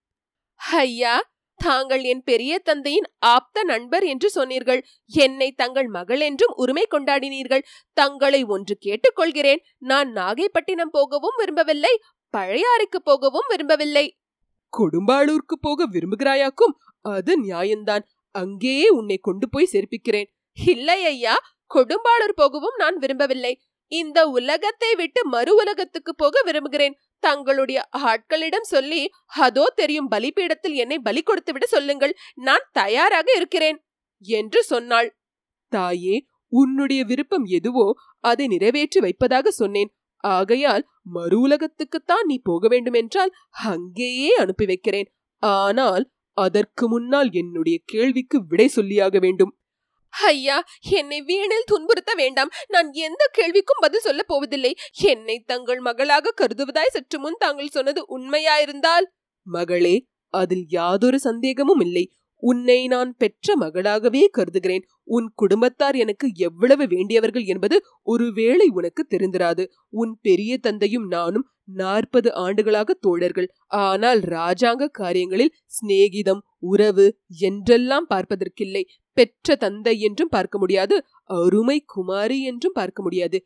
ஐயா 0.57 1.31
தாங்கள் 1.55 2.03
என் 2.03 2.23
பெரிய 2.23 2.59
தந்தையின் 2.59 3.07
ஆப்த 3.17 3.63
நண்பர் 3.63 4.03
என்று 4.03 4.29
சொன்னீர்கள். 4.29 4.85
என்னை 5.05 5.51
தங்கள் 5.51 5.87
மகள் 5.87 6.19
என்றும் 6.19 6.53
உரிமை 6.55 6.87
கொண்டாடினீர்கள். 6.91 7.63
தங்களை 7.93 8.43
ஒன்று 8.43 8.77
கேட்டுக்கொள்கிறேன் 8.85 9.59
நான் 9.77 10.11
நாகைப்பட்டினம் 10.11 10.91
போகவும் 10.91 11.35
விரும்பவில்லை. 11.37 11.99
பழையாறைக்கு 12.37 12.99
போகவும் 13.03 13.47
விரும்பவில்லை. 13.49 14.18
கொடும்பாளூர்க்கு 14.73 15.55
போக 15.67 15.88
விரும்புகிறாயாக்கும் 15.93 16.75
அது 17.05 17.33
நியாயம்தான் 17.45 18.03
அங்கேயே 18.35 18.88
உன்னை 18.99 19.17
கொண்டு 19.27 19.45
போய் 19.53 19.71
சேர்ப்பிக்கிறேன். 19.73 20.29
இல்லை 20.57 20.99
ஐயா 21.13 21.35
கொடும்பாளூர் 21.71 22.39
போகவும் 22.41 22.77
நான் 22.81 22.97
விரும்பவில்லை. 23.03 23.53
இந்த 23.91 24.19
உலகத்தை 24.38 24.89
விட்டு 25.01 25.21
மறு 25.35 25.51
உலகத்துக்கு 25.61 26.11
போக 26.15 26.41
விரும்புகிறேன். 26.47 26.97
தங்களுடைய 27.23 27.79
ஆட்களிடம் 28.11 28.67
சொல்லி 28.73 29.01
அதோ 29.45 29.65
தெரியும் 29.79 30.09
பலிபீடத்தில் 30.13 30.75
என்னை 30.83 30.97
பலி 31.07 31.21
கொடுத்து 31.21 31.53
விட 31.55 31.65
சொல்லுங்கள். 31.75 32.13
நான் 32.47 32.65
தயாராக 32.71 33.27
இருக்கிறேன் 33.39 33.79
என்று 34.25 34.61
சொன்னாள். 34.73 35.09
தாயே 35.71 36.15
உன்னுடைய 36.51 37.01
விருப்பம் 37.09 37.47
எதுவோ 37.57 37.88
அதை 38.23 38.45
நிறைவேற்றி 38.53 38.99
வைப்பதாக 39.05 39.51
சொன்னேன். 39.61 39.91
ஆகையால் 40.23 40.83
மறு 41.09 41.37
உலகத்துக்குத்தான் 41.47 42.25
நீ 42.25 42.35
போக 42.43 42.67
வேண்டுமென்றால் 42.67 43.31
அங்கேயே 43.65 44.31
அனுப்பி 44.35 44.65
வைக்கிறேன். 44.65 45.09
ஆனால் 45.43 46.05
அதற்கு 46.37 46.85
முன்னால் 46.89 47.29
என்னுடைய 47.31 47.77
கேள்விக்கு 47.85 48.37
விடை 48.47 48.67
சொல்லியாக 48.75 49.17
வேண்டும். 49.19 49.53
ஐயா 50.13 50.57
என்னை 50.89 51.17
வீணில் 51.21 51.69
துன்புறுத்த 51.71 52.11
வேண்டாம். 52.15 52.51
நான் 52.67 52.89
எந்த 53.07 53.23
கேள்விக்கும் 53.37 53.81
பதில் 53.81 54.05
சொல்ல 54.07 54.21
போவதில்லை. 54.23 54.71
என்னை 55.05 55.35
தங்கள் 55.45 55.79
மகளாக 55.79 56.33
கருதுவதாய் 56.41 56.95
சற்று 56.95 57.19
முன் 57.19 57.37
தாங்கள் 57.37 57.75
சொன்னது 57.77 58.03
உண்மையாயிருந்தால்? 58.17 59.07
மகளே 59.47 59.95
அதில் 60.33 60.65
யாதொரு 60.69 61.19
சந்தேகமும் 61.19 61.79
இல்லை. 61.79 62.05
உன்னை 62.43 62.79
நான் 62.88 63.12
பெற்ற 63.17 63.55
மகளாகவே 63.55 64.24
கருதுகிறேன். 64.31 64.84
உன் 65.08 65.27
குடும்பத்தார் 65.36 65.96
எனக்கு 65.96 66.27
எவ்வளவு 66.39 66.86
வேண்டியவர்கள் 66.88 67.46
என்பது 67.46 67.77
ஒருவேளை 68.08 68.67
உனக்கு 68.74 69.03
தெரிந்திராது. 69.10 69.63
உன் 69.93 70.13
பெரிய 70.22 70.51
தந்தையும் 70.58 71.08
நானும் 71.08 71.48
நாற்பது 71.74 72.29
ஆண்டுகளாக 72.36 72.96
தோழர்கள். 73.01 73.50
ஆனால் 73.67 74.22
ராஜாங்க 74.36 74.91
காரியங்களில் 74.91 75.55
சிநேகிதம் 75.72 76.41
உறவு 76.67 77.08
என்றெல்லாம் 77.41 78.08
பார்ப்பதற்கில்லை. 78.10 78.84
பெற்ற 79.17 79.55
தந்தை 79.55 79.93
என்றும் 80.00 80.31
பார்க்க 80.31 80.58
முடியாது 80.58 80.96
அருமை 81.39 81.77
குமாரி 81.86 82.38
என்றும் 82.43 82.74
பார்க்க 82.74 83.00
முடியாது. 83.01 83.38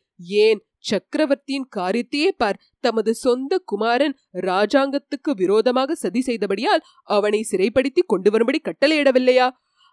ஏன்? 0.43 0.61
சக்கரவர்த்தியின் 0.83 1.67
காரியத்தையே 1.75 2.29
பார். 2.41 2.59
தமது 2.79 3.11
சொந்த 3.23 3.59
குமாரன் 3.71 4.15
ராஜாங்கத்துக்கு 4.49 5.31
விரோதமாக 5.41 5.95
சதி 5.95 6.21
செய்தபடியால் 6.21 6.85
அவனை 7.17 7.41
சிறைப்படுத்தி 7.51 8.03
கொண்டு 8.05 8.31
வரும்படி 8.31 8.61
கட்டளையிடவில்லையா? 8.69 9.47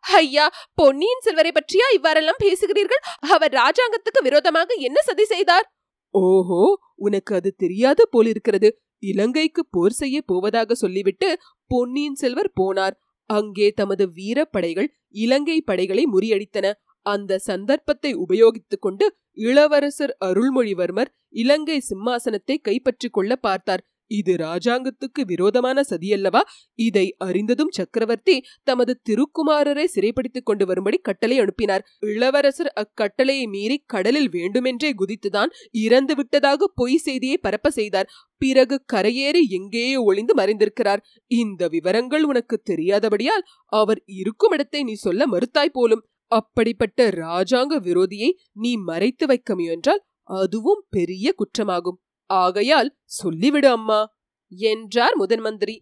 ஐயா 0.05 0.47
பொன்னியின் 0.75 1.25
செல்வரை 1.27 1.51
பற்றியா 1.55 1.87
இவ்வாறெல்லாம் 1.97 2.43
பேசுகிறீர்கள்? 2.45 3.03
அவர் 3.35 3.53
ராஜாங்கத்துக்கு 3.53 4.21
விரோதமாக 4.23 4.75
என்ன 4.89 4.99
சதி 5.09 5.25
செய்தார்? 5.25 5.67
ஓஹோ 6.15 6.63
உனக்கு 7.07 7.33
அது 7.35 7.51
தெரியாது 7.57 8.03
போலிருக்கிறது. 8.11 8.69
இலங்கைக்கு 9.03 9.63
போர் 9.75 9.95
செய்ய 10.01 10.17
போவதாக 10.31 10.75
சொல்லிவிட்டு 10.75 11.29
பொன்னியின் 11.71 12.19
செல்வர் 12.23 12.51
போனார். 12.61 12.97
அங்கே 13.31 13.69
தமது 13.71 14.05
வீரப்படைகள் 14.17 14.89
இலங்கை 15.25 15.59
படைகளை 15.61 16.05
முறியடித்தன. 16.15 16.67
அந்த 17.07 17.39
சந்தர்ப்பத்தை 17.39 18.13
உபயோகித்துக் 18.15 18.81
கொண்டு 18.81 19.07
இளவரசர் 19.33 20.17
அருள்மொழிவர்மர் 20.25 21.13
இலங்கை 21.35 21.79
சிம்மாசனத்தை 21.81 22.57
கைப்பற்றிக் 22.61 23.13
கொள்ள 23.13 23.37
பார்த்தார். 23.37 23.85
இது 24.11 24.33
ராஜாங்கத்துக்கு 24.37 25.23
விரோதமான 25.27 25.83
சதியல்லவா? 25.91 26.41
இதை 26.79 27.05
அறிந்ததும் 27.19 27.71
சக்கரவர்த்தி 27.71 28.35
தமது 28.63 28.93
திருக்குமாரரை 29.09 29.85
சிறைப்படுத்திக் 29.85 30.45
கொண்டு 30.45 30.67
வரும்படி 30.67 30.99
கட்டளை 30.99 31.39
அனுப்பினார். 31.39 31.85
இளவரசர் 32.07 32.73
அக்கட்டளையை 32.75 33.47
மீறி 33.47 33.77
கடலில் 33.87 34.29
வேண்டுமென்றே 34.29 34.91
குதித்துதான் 34.95 35.53
இறந்து 35.71 36.15
விட்டதாக 36.15 36.71
பொய் 36.75 36.97
செய்தியை 36.97 37.39
பரப்ப 37.39 37.71
செய்தார். 37.71 38.11
பிறகு 38.43 38.79
கரையேறி 38.93 39.43
எங்கேயோ 39.51 40.01
ஒளிந்து 40.03 40.35
மறைந்திருக்கிறார். 40.35 41.03
இந்த 41.31 41.69
விவரங்கள் 41.69 42.23
உனக்கு 42.23 42.59
தெரியாதபடியால் 42.71 43.47
அவர் 43.73 44.03
இருக்கும் 44.05 44.51
இடத்தை 44.51 44.83
நீ 44.83 44.93
சொல்ல 45.07 45.27
மறுத்தாய் 45.27 45.77
போலும். 45.79 46.05
அப்படிப்பட்ட 46.31 47.09
ராஜாங்க 47.09 47.75
விரோதியை 47.87 48.31
நீ 48.53 48.77
மறைத்து 48.77 49.27
வைக்க 49.27 49.55
முயன்றால் 49.55 50.03
அதுவும் 50.23 50.83
பெரிய 50.91 51.33
குற்றமாகும். 51.33 52.01
ஆகையால் 52.27 52.91
சொல்லிவிடு 53.23 53.67
அம்மா 53.67 54.01
என்றார் 54.53 55.17
முதன் 55.17 55.41
மந்திரி. 55.41 55.77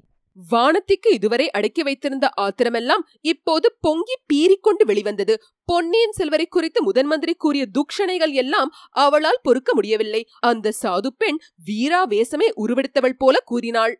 வானத்திற்கு 0.50 1.08
இதுவரை 1.12 1.50
அடக்கி 1.50 1.82
வைத்திருந்த 1.82 2.26
ஆத்திரமெல்லாம் 2.36 3.02
இப்போது 3.20 3.76
பொங்கி 3.80 4.16
பீறிக்கொண்டு 4.32 4.84
வெளிவந்தது. 4.86 5.34
பொன்னியின் 5.64 6.12
செல்வரை 6.12 6.46
குறித்து 6.46 6.82
முதன் 6.82 7.06
மந்திரி 7.06 7.34
கூறிய 7.34 7.64
துக்ஷணைகள் 7.78 8.32
எல்லாம் 8.32 8.70
அவளால் 8.90 9.40
பொறுக்க 9.42 9.74
முடியவில்லை. 9.74 10.22
அந்த 10.40 10.72
சாது 10.82 11.10
பெண் 11.18 11.38
வீரா 11.64 12.06
வேசமே 12.06 12.48
உருவெடுத்தவள் 12.56 13.18
போல 13.18 13.38
கூறினாள். 13.44 13.94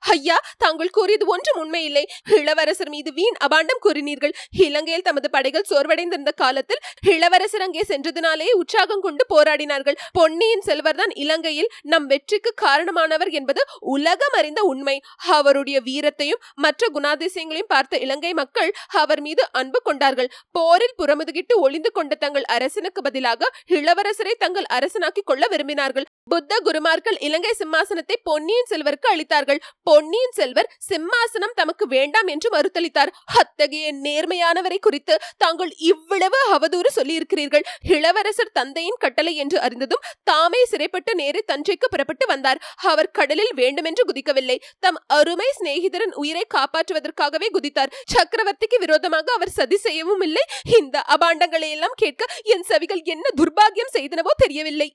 ஐயா 0.00 0.36
தாங்கள் 0.58 0.90
கூறியது 0.90 1.26
ஒன்றும் 1.26 1.58
உண்மையில்லை. 1.62 2.04
இளவரசர் 2.24 2.88
மீது 2.88 3.12
வீண் 3.12 3.38
அபாண்டம் 3.46 3.82
கூறினீர்கள். 3.86 4.34
இலங்கையில் 4.50 5.02
தமது 5.02 5.30
படைகள் 5.30 5.66
சோர்வடைந்திருந்த 5.70 6.32
காலத்தில் 6.34 6.80
இளவரசர் 7.06 7.60
அங்கே 7.60 7.82
சென்றதினாலே 7.88 8.48
உற்சாகம் 8.52 9.00
கொண்டு 9.00 9.24
போராடினார்கள். 9.34 9.98
பொன்னியின் 10.12 10.64
செல்வர்தான் 10.66 11.12
இலங்கையில் 11.14 11.70
நம் 11.82 12.06
வெற்றிக்கு 12.06 12.52
காரணமானவர் 12.62 13.30
என்பது 13.30 13.60
உலகம் 13.80 14.32
அறிந்த 14.32 14.62
உண்மை. 14.62 14.96
அவருடைய 15.26 15.80
வீரத்தையும் 15.80 16.42
மற்ற 16.54 16.88
குணாதிசயங்களையும் 16.94 17.72
பார்த்த 17.74 17.98
இலங்கை 17.98 18.32
மக்கள் 18.32 18.72
அவர் 18.88 19.20
மீது 19.20 19.48
அன்பு 19.52 19.82
கொண்டார்கள். 19.82 20.30
போரில் 20.50 20.96
புறமுதுகிட்டு 20.98 21.54
ஒளிந்து 21.58 21.92
கொண்ட 21.92 22.14
தங்கள் 22.14 22.42
அரசனுக்கு 22.42 23.02
பதிலாக 23.02 23.50
இளவரசரை 23.68 24.34
தங்கள் 24.38 24.68
அரசனாக்கி 24.72 25.22
கொள்ள 25.24 25.46
விரும்பினார்கள். 25.50 26.06
புத்த 26.24 26.58
குருமார்கள் 26.64 27.16
இலங்கை 27.20 27.52
சிம்மாசனத்தை 27.58 28.16
பொன்னியின் 28.22 28.70
செல்வருக்கு 28.70 29.08
அளித்தார்கள். 29.14 29.60
பொன்னியின் 29.90 30.34
செல்வர் 30.38 30.68
சிம்மாசனம் 30.88 31.54
தமக்கு 31.54 31.84
வேண்டாம் 31.86 32.26
என்று 32.26 32.48
மறுத்தளித்தார். 32.54 33.10
அத்தகைய 33.40 33.86
நேர்மையானவரை 34.04 34.78
குறித்து 34.80 35.14
தாங்கள் 35.42 35.72
இவ்வளவு 35.90 36.38
அவதூறு 36.56 36.90
சொல்லியிருக்கிறீர்கள். 36.98 37.64
இளவரசர் 37.94 38.52
தந்தையின் 38.52 38.98
கட்டளை 38.98 39.32
என்று 39.36 39.58
அறிந்ததும் 39.60 40.04
தாமே 40.22 40.62
சிறைப்பட்டு 40.64 41.14
நேரே 41.14 41.40
தஞ்சைக்கு 41.52 41.88
புறப்பட்டு 41.88 42.26
வந்தார். 42.26 42.60
அவர் 42.92 43.10
கடலில் 43.10 43.52
வேண்டுமென்று 43.54 44.04
குதிக்கவில்லை. 44.04 44.56
தம் 44.78 45.00
அருமை 45.18 45.48
சிநேகிதரன் 45.58 46.14
உயிரை 46.14 46.44
காப்பாற்றுவதற்காகவே 46.56 47.48
குதித்தார். 47.56 47.94
சக்கரவர்த்திக்கு 48.14 48.78
விரோதமாக 48.78 49.32
அவர் 49.32 49.56
சதி 49.58 49.76
செய்யவும் 49.76 50.24
இல்லை. 50.28 50.44
இந்த 50.78 51.04
அபாண்டங்களை 51.16 51.70
எல்லாம் 51.70 51.96
கேட்க 51.96 52.24
என் 52.54 52.62
செவிகள் 52.62 53.02
என்ன 53.04 53.26
துர்பாகியம் 53.40 53.94
செய்தனவோ 53.98 54.34
தெரியவில்லை. 54.36 54.88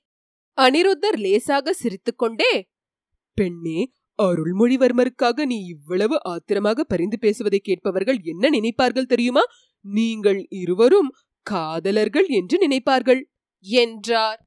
அனிருத்தர் 0.58 1.20
லேசாக 1.26 1.72
சிரித்துக்கொண்டே 1.82 2.52
பெண்ணே 3.38 3.80
அருள்மொழிவர்மருக்காக 4.18 5.44
நீ 5.44 5.58
இவ்வளவு 5.66 6.16
ஆத்திரமாக 6.22 6.84
பரிந்து 6.84 7.18
பேசுவதை 7.18 7.58
கேட்பவர்கள் 7.58 8.18
என்ன 8.22 8.50
நினைப்பார்கள் 8.50 9.04
தெரியுமா? 9.04 9.44
நீங்கள் 9.84 10.46
இருவரும் 10.48 11.10
காதலர்கள் 11.46 12.26
என்று 12.26 12.68
நினைப்பார்கள். 12.68 13.20
என்றார். 13.64 14.40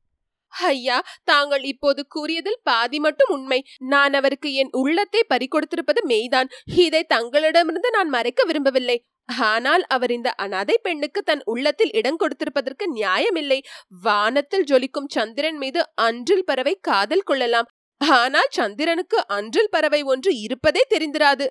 ஐயா 0.53 0.97
தாங்கள் 1.23 1.63
இப்போது 1.63 2.01
கூறியதில் 2.07 2.59
பாதி 2.63 2.99
மட்டும் 2.99 3.29
உண்மை. 3.29 3.59
நான் 3.77 4.13
அவருக்கு 4.13 4.53
என் 4.53 4.71
உள்ளத்தை 4.71 5.21
பறிகொடுத்திருப்பது 5.29 6.01
மெய்தான். 6.07 6.49
இதை 6.75 7.03
தங்களிடமிருந்து 7.03 7.89
நான் 7.89 8.09
மறைக்க 8.09 8.43
விரும்பவில்லை. 8.45 8.97
ஆனால் 9.25 9.83
அவர் 9.87 10.11
இந்த 10.11 10.29
அனாதை 10.33 10.75
பெண்ணுக்கு 10.81 11.21
தன் 11.21 11.41
உள்ளத்தில் 11.45 11.91
இடம் 11.91 12.17
கொடுத்திருப்பதற்கு 12.19 12.85
நியாயமில்லை. 12.93 13.59
வானத்தில் 14.01 14.63
ஜொலிக்கும் 14.63 15.07
சந்திரன் 15.07 15.57
மீது 15.57 15.81
அன்றில் 15.93 16.45
பறவை 16.45 16.77
காதல் 16.81 17.21
கொள்ளலாம். 17.21 17.69
ஆனால் 18.01 18.47
சந்திரனுக்கு 18.49 19.27
அன்றில் 19.27 19.69
பறவை 19.69 20.01
ஒன்று 20.03 20.39
இருப்பதே 20.39 20.85
தெரிந்திராது. 20.89 21.47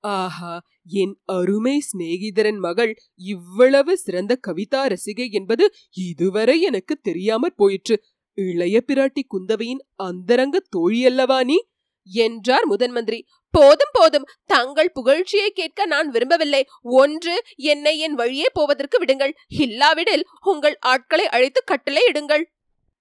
ஆஹா 0.00 0.60
என் 0.84 1.20
அருமை 1.24 1.80
சிநேகிதரன் 1.80 2.58
மகள் 2.58 2.96
இவ்வளவு 3.14 3.98
சிறந்த 3.98 4.38
கவிதா 4.48 4.86
ரசிகை 4.86 5.30
என்பது 5.30 5.74
இதுவரை 5.90 6.60
எனக்கு 6.60 6.96
தெரியாமற் 6.96 7.56
போயிற்று. 7.56 8.04
இளைய 8.34 8.84
பிராட்டி 8.86 9.22
குந்தவையின் 9.28 9.82
அந்தரங்க 9.94 10.62
தோழியல்லவா 10.76 11.44
நீ? 11.44 11.58
என்றார் 12.02 12.66
முதன் 12.66 12.90
மந்திரி. 12.90 13.24
போதும் 13.50 13.92
போதும். 13.92 14.26
தங்கள் 14.46 14.92
புகழ்ச்சியை 14.92 15.48
கேட்க 15.50 15.86
நான் 15.86 16.08
விரும்பவில்லை. 16.08 16.66
ஒன்று 16.82 17.42
என்னை 17.56 17.98
என் 17.98 18.14
வழியே 18.14 18.46
போவதற்கு 18.52 18.98
விடுங்கள். 18.98 19.34
இல்லாவிடில் 19.48 20.24
உங்கள் 20.44 20.76
ஆட்களை 20.80 21.26
அழைத்து 21.26 21.62
கட்டளை 21.64 22.02
இடுங்கள். 22.12 22.44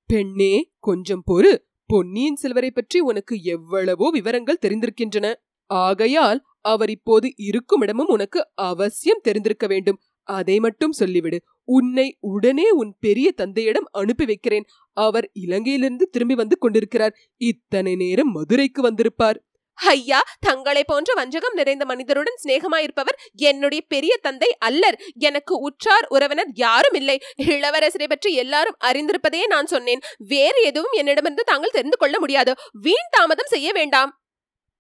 பெண்ணே 0.06 0.72
கொஞ்சம் 0.80 1.24
பொறு. 1.32 1.68
பொன்னியின் 1.90 2.36
செல்வரை 2.36 2.72
பற்றி 2.72 3.00
உனக்கு 3.00 3.36
எவ்வளவோ 3.44 4.08
விவரங்கள் 4.14 4.64
தெரிந்திருக்கின்றன. 4.66 5.28
ஆகையால் 5.70 6.40
அவர் 6.62 6.90
இப்போது 6.90 7.28
இருக்கும் 7.36 7.82
இடமும் 7.82 8.08
உனக்கு 8.08 8.40
அவசியம் 8.54 9.24
தெரிந்திருக்க 9.24 9.68
வேண்டும். 9.68 10.00
அதை 10.30 10.60
மட்டும் 10.60 10.94
சொல்லிவிடு. 11.00 11.38
உன்னை 11.68 12.06
உடனே 12.20 12.68
உன் 12.72 12.92
பெரிய 13.00 13.28
தந்தையிடம் 13.32 13.88
அனுப்பி 13.92 14.26
வைக்கிறேன். 14.26 14.66
அவர் 14.98 15.28
இலங்கையிலிருந்து 15.46 16.06
திரும்பி 16.12 16.36
வந்து 16.36 16.58
கொண்டிருக்கிறார். 16.58 17.16
இத்தனை 17.42 17.94
நேரம் 17.96 18.32
மதுரைக்கு 18.32 18.82
வந்திருப்பார். 18.82 19.40
ஐயா 19.88 20.24
தங்களை 20.40 20.84
போன்ற 20.84 21.14
வஞ்சகம் 21.14 21.54
நிறைந்த 21.54 21.86
மனிதருடன் 21.86 22.40
சிநேகமாயிருப்பவர் 22.44 23.20
என்னுடைய 23.34 23.84
பெரிய 23.88 24.18
தந்தை 24.22 24.56
அல்லர். 24.60 25.02
எனக்கு 25.14 25.58
உற்றார் 25.58 26.06
உறவினர் 26.10 26.48
யாரும் 26.54 26.94
இல்லை. 26.94 27.22
இளவரசரை 27.38 28.08
பற்றி 28.08 28.34
எல்லாரும் 28.34 28.78
அறிந்திருப்பதே 28.86 29.46
நான் 29.48 29.66
சொன்னேன். 29.66 30.00
வேறு 30.18 30.64
எதுவும் 30.64 30.92
என்னிடமிருந்து 30.92 31.44
தாங்கள் 31.44 31.70
தெரிந்து 31.70 31.98
கொள்ள 31.98 32.20
முடியாது. 32.20 32.56
வீண் 32.72 33.10
தாமதம் 33.10 33.48
செய்ய 33.48 33.72
வேண்டாம். 33.72 34.24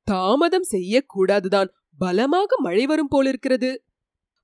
தாமதம் 0.03 0.65
செய்யக்கூடாதுதான். 0.72 1.68
பலமாக 1.98 2.56
மழை 2.58 2.86
வரும் 2.86 3.08
போலிருக்கிறது. 3.08 3.84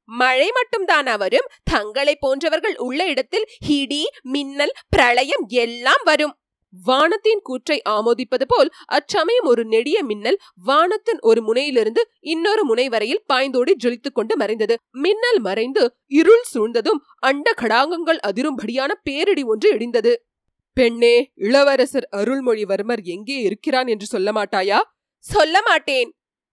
மழை 0.05 0.51
மட்டும்தான் 0.51 1.17
வரும் 1.17 1.49
தங்களை 1.63 2.15
போன்றவர்கள் 2.15 2.77
உள்ள 2.77 3.05
இடத்தில் 3.05 3.45
ஹிடி 3.69 4.03
மின்னல் 4.21 4.73
பிரளயம் 4.89 5.45
எல்லாம் 5.47 6.01
வரும். 6.03 6.37
வானத்தின் 6.83 7.41
கூற்றை 7.43 7.81
ஆமோதிப்பது 7.89 8.45
போல் 8.47 8.71
அச்சமயம் 8.85 9.45
ஒரு 9.45 9.65
நெடிய 9.65 10.03
மின்னல் 10.03 10.39
வானத்தின் 10.55 11.19
ஒரு 11.19 11.41
முனையிலிருந்து 11.41 12.09
இன்னொரு 12.19 12.65
முனை 12.65 12.89
வரையில் 12.89 13.23
பாய்ந்தோடி 13.33 13.73
ஜொலித்துக் 13.83 14.13
கொண்டு 14.13 14.37
மறைந்தது. 14.37 14.75
மின்னல் 14.91 15.39
மறைந்து 15.39 15.95
இருள் 16.05 16.45
சூழ்ந்ததும் 16.53 17.01
அண்ட 17.19 17.53
கடாங்கங்கள் 17.61 18.19
அதிரும்படியான 18.27 18.91
பேரிடி 19.03 19.43
ஒன்று 19.43 19.77
இடிந்தது. 19.77 20.15
பெண்ணே 20.73 21.31
இளவரசர் 21.33 22.07
அருள்மொழிவர்மர் 22.11 23.03
எங்கே 23.03 23.41
இருக்கிறான் 23.41 23.87
என்று 23.87 24.05
சொல்ல 24.05 24.31
மாட்டாயா? 24.31 24.81
சொல்ல 25.17 25.61
மாட்டேன். 25.61 26.09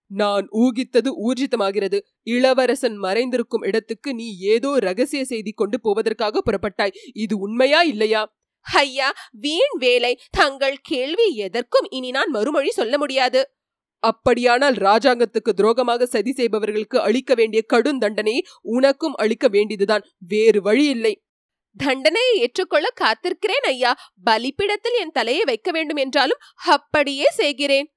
நான் 0.06 0.48
ஊகித்தது 0.52 1.10
ஊர்ஜிதமாகிறது. 1.22 1.98
இளவரசன் 2.22 2.98
மறைந்திருக்கும் 3.00 3.64
இடத்துக்கு 3.64 4.14
நீ 4.14 4.38
ஏதோ 4.38 4.78
ரகசிய 4.78 5.24
செய்தி 5.24 5.52
கொண்டு 5.52 5.80
போவதற்காக 5.80 6.42
புறப்பட்டாய். 6.42 6.94
இது 7.14 7.38
உண்மையா 7.38 7.82
இல்லையா? 7.82 8.32
ஐயா 8.62 9.14
வீண் 9.30 9.74
வேலை. 9.78 10.20
தங்கள் 10.30 10.78
கேள்வி 10.82 11.34
எதற்கும் 11.34 11.86
இனி 11.90 12.10
நான் 12.10 12.30
மறுமொழி 12.30 12.70
சொல்ல 12.70 12.98
முடியாது. 12.98 13.50
அப்படியானால் 13.98 14.74
ராஜாங்கத்துக்கு 14.74 15.52
துரோகமாக 15.56 16.02
சதி 16.02 16.32
செய்பவர்களுக்கு 16.32 17.00
அளிக்க 17.00 17.34
வேண்டிய 17.34 17.62
கடும் 17.62 17.98
தண்டனையை 17.98 18.44
உனக்கும் 18.60 19.14
அளிக்க 19.14 19.48
வேண்டியதுதான். 19.48 20.04
வேறு 20.18 20.62
வழி 20.62 20.86
இல்லை. 20.86 21.22
தண்டனையை 21.76 22.38
ஏற்றுக்கொள்ள 22.38 22.88
காத்திருக்கிறேன் 23.00 23.66
ஐயா. 23.66 24.12
பலிப்பிடத்தில் 24.24 24.98
என் 25.00 25.10
தலையை 25.10 25.44
வைக்க 25.44 25.70
வேண்டும் 25.70 25.96
என்றாலும் 25.96 26.42
அப்படியே 26.54 27.30
செய்கிறேன். 27.30 27.94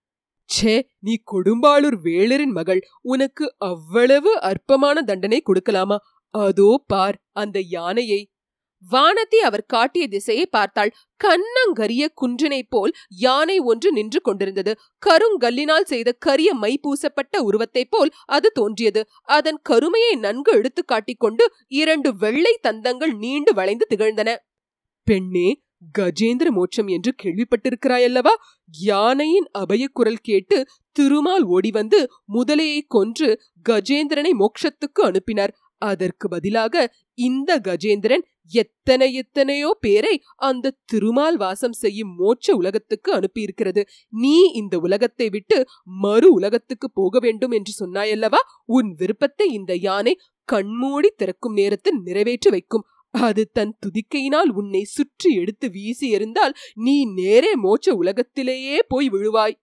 ச்சே 0.50 0.82
நீ 1.00 1.22
கொடும்பாளூர் 1.32 1.98
வேளரின் 2.04 2.52
மகள். 2.52 2.88
உனக்கு 3.02 3.56
அவ்வளவு 3.58 4.42
அற்பமான 4.42 5.02
தண்டனை 5.02 5.42
கொடுக்கலாமா? 5.42 5.98
அதோ 6.30 6.84
பார் 6.88 7.18
அந்த 7.32 7.60
யானையை. 7.60 8.32
வானத்தி 8.92 9.40
அவர் 9.44 9.66
காட்டிய 9.66 10.08
திசையை 10.08 10.46
பார்த்தாள் 10.46 10.92
கண்ணங்கரிய 11.24 12.04
குன்றினைப் 12.22 12.70
போல் 12.70 12.94
யானை 13.18 13.58
ஒன்று 13.60 13.92
நின்று 13.92 14.22
கொண்டிருந்தது. 14.22 14.72
கருங்கல்லினால் 15.06 15.84
செய்த 15.84 16.12
கரிய 16.20 16.54
மை 16.54 16.74
பூசப்பட்ட 16.78 17.42
உருவத்தைப் 17.42 17.92
போல் 17.92 18.12
அது 18.28 18.52
தோன்றியது. 18.52 19.04
அதன் 19.22 19.60
கருமையை 19.64 20.16
நன்கு 20.16 20.54
எடுத்து 20.54 20.84
காட்டிக்கொண்டு 20.86 21.46
இரண்டு 21.68 22.12
வெள்ளை 22.16 22.54
தந்தங்கள் 22.68 23.14
நீண்டு 23.18 23.54
வளைந்து 23.54 23.88
திகழ்ந்தன. 23.90 24.32
பெண்ணே 25.08 25.48
கஜேந்திர 25.98 26.50
மோட்சம் 26.50 26.88
என்று 26.88 27.12
கேள்விப்பட்டிருக்கிறாயல்லவா? 27.24 28.34
யானையின் 28.82 29.48
அபயக்குரல் 29.60 30.22
கேட்டு 30.22 30.58
திருமால் 30.92 31.46
ஓடி 31.48 31.72
வந்து 31.72 32.00
முதலையை 32.34 32.80
கொன்று 32.88 33.42
கஜேந்திரனை 33.70 34.32
மோட்சத்துக்கு 34.34 35.02
அனுப்பினார். 35.02 35.54
அதற்கு 35.82 36.26
பதிலாக 36.28 36.76
இந்த 37.18 37.60
கஜேந்திரன் 37.60 38.24
எத்தனை 38.52 39.08
எத்தனையோ 39.14 39.70
பேரை 39.80 40.16
அந்த 40.36 40.74
திருமால் 40.86 41.38
வாசம் 41.38 41.78
செய்யும் 41.84 42.12
மோட்ச 42.20 42.56
உலகத்துக்கு 42.56 43.10
அனுப்பியிருக்கிறது. 43.14 43.82
நீ 44.14 44.36
இந்த 44.52 44.76
உலகத்தை 44.80 45.30
விட்டு 45.30 45.58
மறு 46.04 46.30
உலகத்துக்கு 46.34 46.90
போக 46.92 47.20
வேண்டும் 47.20 47.52
என்று 47.52 47.74
சொன்னாயல்லவா? 47.80 48.42
உன் 48.66 48.92
விருப்பத்தை 48.94 49.48
இந்த 49.52 49.74
யானை 49.80 50.16
கண்மூடி 50.48 51.10
திறக்கும் 51.18 51.54
நேரத்தில் 51.54 52.00
நிறைவேற்றி 52.00 52.50
வைக்கும். 52.50 52.86
அது 53.14 53.44
தன் 53.54 53.74
துதிக்கையினால் 53.86 54.50
உன்னை 54.52 54.82
சுற்றி 54.84 55.30
எடுத்து 55.34 55.68
வீசி 55.70 56.08
எறிந்தால் 56.16 56.56
நீ 56.76 56.96
நேரே 57.06 57.52
மோட்ச 57.56 57.90
உலகத்திலேயே 57.94 58.78
போய் 58.88 59.10
விழுவாய். 59.10 59.56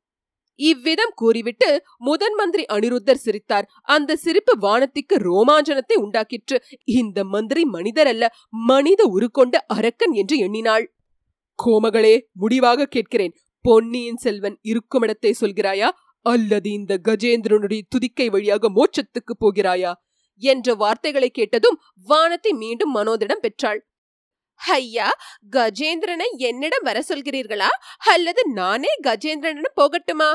இவ்விதம் 0.70 1.12
கூறிவிட்டு 1.14 1.68
முதன் 1.98 2.35
மந்திரி 2.35 2.64
அனிருத்தர் 2.72 3.22
சிரித்தார். 3.25 3.66
அந்த 3.94 4.16
சிரிப்பு 4.16 4.55
வானத்திற்கு 4.59 5.16
ரோமாஞ்சனத்தை 5.29 5.96
உண்டாக்கிற்று. 5.96 6.59
இந்த 6.85 7.18
மந்திரி 7.25 7.64
மனிதர் 7.64 8.07
அல்ல 8.07 8.25
மனித 8.51 9.03
உருக்கொண்ட 9.16 9.57
அரக்கன் 9.66 10.12
என்று 10.12 10.37
எண்ணினாள். 10.38 10.87
கோமகளே 11.59 12.14
முடிவாக 12.33 12.87
கேட்கிறேன். 12.87 13.35
பொன்னியின் 13.64 14.16
செல்வன் 14.16 14.57
இருக்குமிடத்தை 14.62 15.33
சொல்கிறாயா? 15.40 15.88
அல்லது 16.27 16.68
இந்த 16.70 16.92
கஜேந்திரனுடைய 17.09 17.81
துதிக்கை 17.88 18.27
வழியாக 18.31 18.70
மோட்சத்துக்கு 18.70 19.35
போகிறாயா? 19.40 19.92
என்ற 20.42 20.75
வார்த்தைகளை 20.75 21.31
கேட்டதும் 21.31 21.81
வானத்தை 22.07 22.53
மீண்டும் 22.53 22.94
மனோதிடம் 22.96 23.42
பெற்றாள். 23.42 23.81
ஐயா 24.61 25.09
கஜேந்திரனை 25.51 26.29
என்னிடம் 26.48 26.85
வர 26.85 26.98
சொல்கிறீர்களா? 27.09 27.70
அல்லது 28.12 28.42
நானே 28.53 28.92
கஜேந்திரனிடம் 29.03 29.79
போகட்டுமா? 29.81 30.31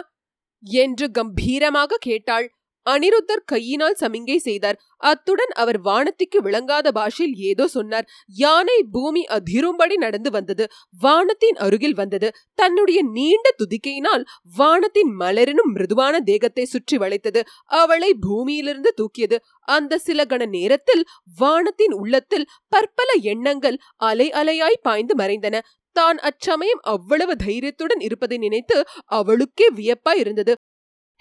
என்று 0.63 1.11
கம்பீரமாக 1.11 1.97
கேட்டாள். 1.99 2.47
அனிருத்தர் 2.85 3.41
கையினால் 3.45 3.97
சமிங்கை 3.99 4.35
செய்தார். 4.35 4.77
அத்துடன் 4.97 5.51
அவர் 5.55 5.79
வானத்திற்கு 5.81 6.37
விளங்காத 6.41 6.91
பாஷையில் 6.91 7.35
ஏதோ 7.35 7.67
சொன்னார். 7.67 8.07
யானை 8.35 8.83
பூமி 8.91 9.25
அதிரும்படி 9.27 9.95
நடந்து 9.95 10.31
வந்தது. 10.31 10.65
வானத்தின் 10.99 11.55
அருகில் 11.55 11.93
வந்தது. 11.93 12.29
தன்னுடைய 12.55 13.03
நீண்ட 13.03 13.55
துதிக்கையினால் 13.57 14.23
வானத்தின் 14.57 15.11
மலரினும் 15.19 15.73
மிருதுவான 15.73 16.19
தேகத்தை 16.19 16.65
சுற்றி 16.65 16.97
வளைத்தது. 16.97 17.43
அவளை 17.65 18.13
பூமியிலிருந்து 18.13 18.93
தூக்கியது. 18.95 19.39
அந்த 19.61 19.97
சில 19.97 20.25
கண 20.25 20.45
நேரத்தில் 20.47 21.03
வானத்தின் 21.39 21.93
உள்ளத்தில் 21.93 22.49
பற்பல 22.67 23.09
எண்ணங்கள் 23.21 23.79
அலை 23.95 24.31
அலையாய் 24.31 24.83
பாய்ந்து 24.83 25.15
மறைந்தன. 25.15 25.59
தான் 25.97 26.17
அச்சமயம் 26.21 26.81
அவ்வளவு 26.87 27.33
தைரியத்துடன் 27.45 28.01
இருப்பதை 28.01 28.37
நினைத்து 28.37 28.77
அவளுக்கே 29.17 29.67
வியப்பாய் 29.77 30.21
இருந்தது. 30.23 30.53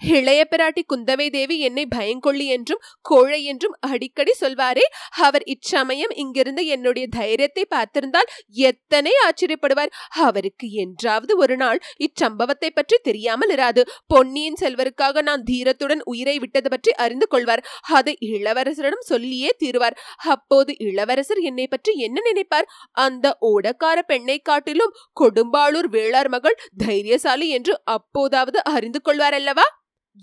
இளைய 0.01 0.41
பிராட்டி 0.51 0.81
குந்தவை 0.91 1.25
தேவி 1.29 1.55
என்னை 1.59 1.83
பயங்கொள்ளி 1.95 2.45
என்றும் 2.45 2.81
கோழை 3.01 3.39
என்றும் 3.43 3.75
அடிக்கடி 3.87 4.33
சொல்வாரே. 4.41 4.85
அவர் 5.19 5.43
இச்சமயம் 5.45 6.13
இங்கிருந்து 6.15 6.63
என்னுடைய 6.65 7.05
தைரியத்தை 7.07 7.63
பார்த்திருந்தால் 7.75 8.29
எத்தனை 8.67 9.13
ஆச்சரியப்படுவார். 9.25 9.91
அவருக்கு 10.27 10.67
என்றாவது 10.73 11.37
ஒரு 11.37 11.55
நாள் 11.57 11.79
இச்சம்பவத்தை 11.99 12.69
பற்றி 12.69 12.97
தெரியாமல் 13.03 13.53
இராது. 13.55 13.83
பொன்னியின் 14.07 14.59
செல்வருக்காக 14.61 15.21
நான் 15.21 15.43
தீரத்துடன் 15.43 16.03
உயிரை 16.05 16.37
விட்டது 16.39 16.69
பற்றி 16.69 16.93
அறிந்து 17.05 17.27
கொள்வார். 17.27 17.65
அதை 17.91 18.15
இளவரசரிடம் 18.29 19.07
சொல்லியே 19.07 19.51
தீருவார். 19.57 19.97
அப்போது 20.25 20.73
இளவரசர் 20.79 21.41
என்னை 21.41 21.67
பற்றி 21.67 21.93
என்ன 21.99 22.17
நினைப்பார்? 22.29 22.69
அந்த 22.91 23.25
ஓடக்கார 23.51 23.97
பெண்ணை 24.05 24.37
காட்டிலும் 24.41 24.95
கொடும்பாளூர் 25.19 25.89
வேளார் 25.89 26.29
மகள் 26.29 26.61
தைரியசாலி 26.77 27.49
என்று 27.49 27.75
அப்போதாவது 27.97 28.59
அறிந்து 28.75 29.01
கொள்வார் 29.01 29.33
அல்லவா? 29.33 29.67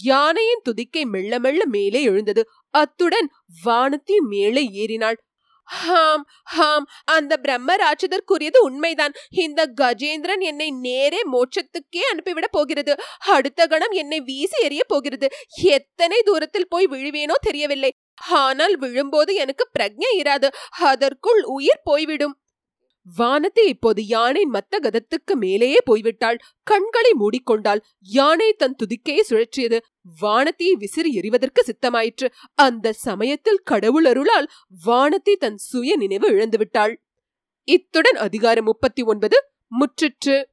யானையின் 0.02 0.62
துதிக்கை 0.64 1.04
மெல்ல 1.04 1.38
மெல்ல 1.38 1.66
மேலே 1.66 2.02
எழுந்தது. 2.02 2.48
அத்துடன் 2.70 3.30
வானத்தி 3.64 4.16
மேலே 4.20 4.68
ஏறினாள். 4.68 5.16
ஹாம் 5.62 6.26
ஹாம் 6.44 6.86
அந்த 7.04 7.36
பிரம்ம 7.36 7.74
ராட்சதற்குரியது 7.74 8.56
உண்மைதான். 8.60 9.12
இந்த 9.28 9.72
கஜேந்திரன் 9.80 10.40
என்னை 10.40 10.70
நேரே 10.70 11.20
மோட்சத்துக்கே 11.32 12.00
அனுப்பிவிட 12.10 12.48
போகிறது. 12.50 12.96
அடுத்த 13.18 13.66
கணம் 13.66 13.90
என்னை 13.90 14.20
வீசி 14.20 14.66
எறிய 14.66 14.80
போகிறது. 14.86 15.28
எத்தனை 15.62 16.22
தூரத்தில் 16.22 16.68
போய் 16.68 16.86
விழுவேனோ 16.86 17.32
தெரியவில்லை. 17.40 17.92
ஆனால் 18.28 18.78
விழும்போது 18.78 19.34
எனக்கு 19.34 19.68
பிரக்ஞை 19.78 20.18
இராது. 20.18 20.48
அதற்குள் 20.70 21.42
உயிர் 21.42 21.80
போய்விடும். 21.84 22.38
வானதி 23.18 23.66
இப்போது 23.66 24.06
யானை 24.06 24.48
மத்த 24.52 24.78
கதத்துக்கு 24.82 25.34
மேலேயே 25.34 25.76
போய்விட்டாள். 25.90 26.38
கண்களை 26.62 27.12
மூடிக்கொண்டாள். 27.20 27.80
யானை 28.00 28.52
தன் 28.52 28.76
துதிக்கையை 28.76 29.24
சுழற்றியது. 29.28 29.80
வானதியை 30.22 30.72
விசிறி 30.72 31.12
எறிவதற்கு 31.12 31.64
சித்தமாயிற்று. 31.64 32.28
அந்த 32.54 32.92
சமயத்தில் 32.92 33.60
கடவுள் 33.64 34.04
அருளால் 34.04 34.48
வானதி 34.86 35.34
தன் 35.38 35.56
சுய 35.56 35.96
நினைவு 35.96 36.28
இழந்துவிட்டாள். 36.28 37.04
இத்துடன் 37.64 38.16
அதிகாரம் 38.16 38.64
முப்பத்தி 38.64 39.02
ஒன்பது 39.02 39.50
முற்றிற்று. 39.80 40.44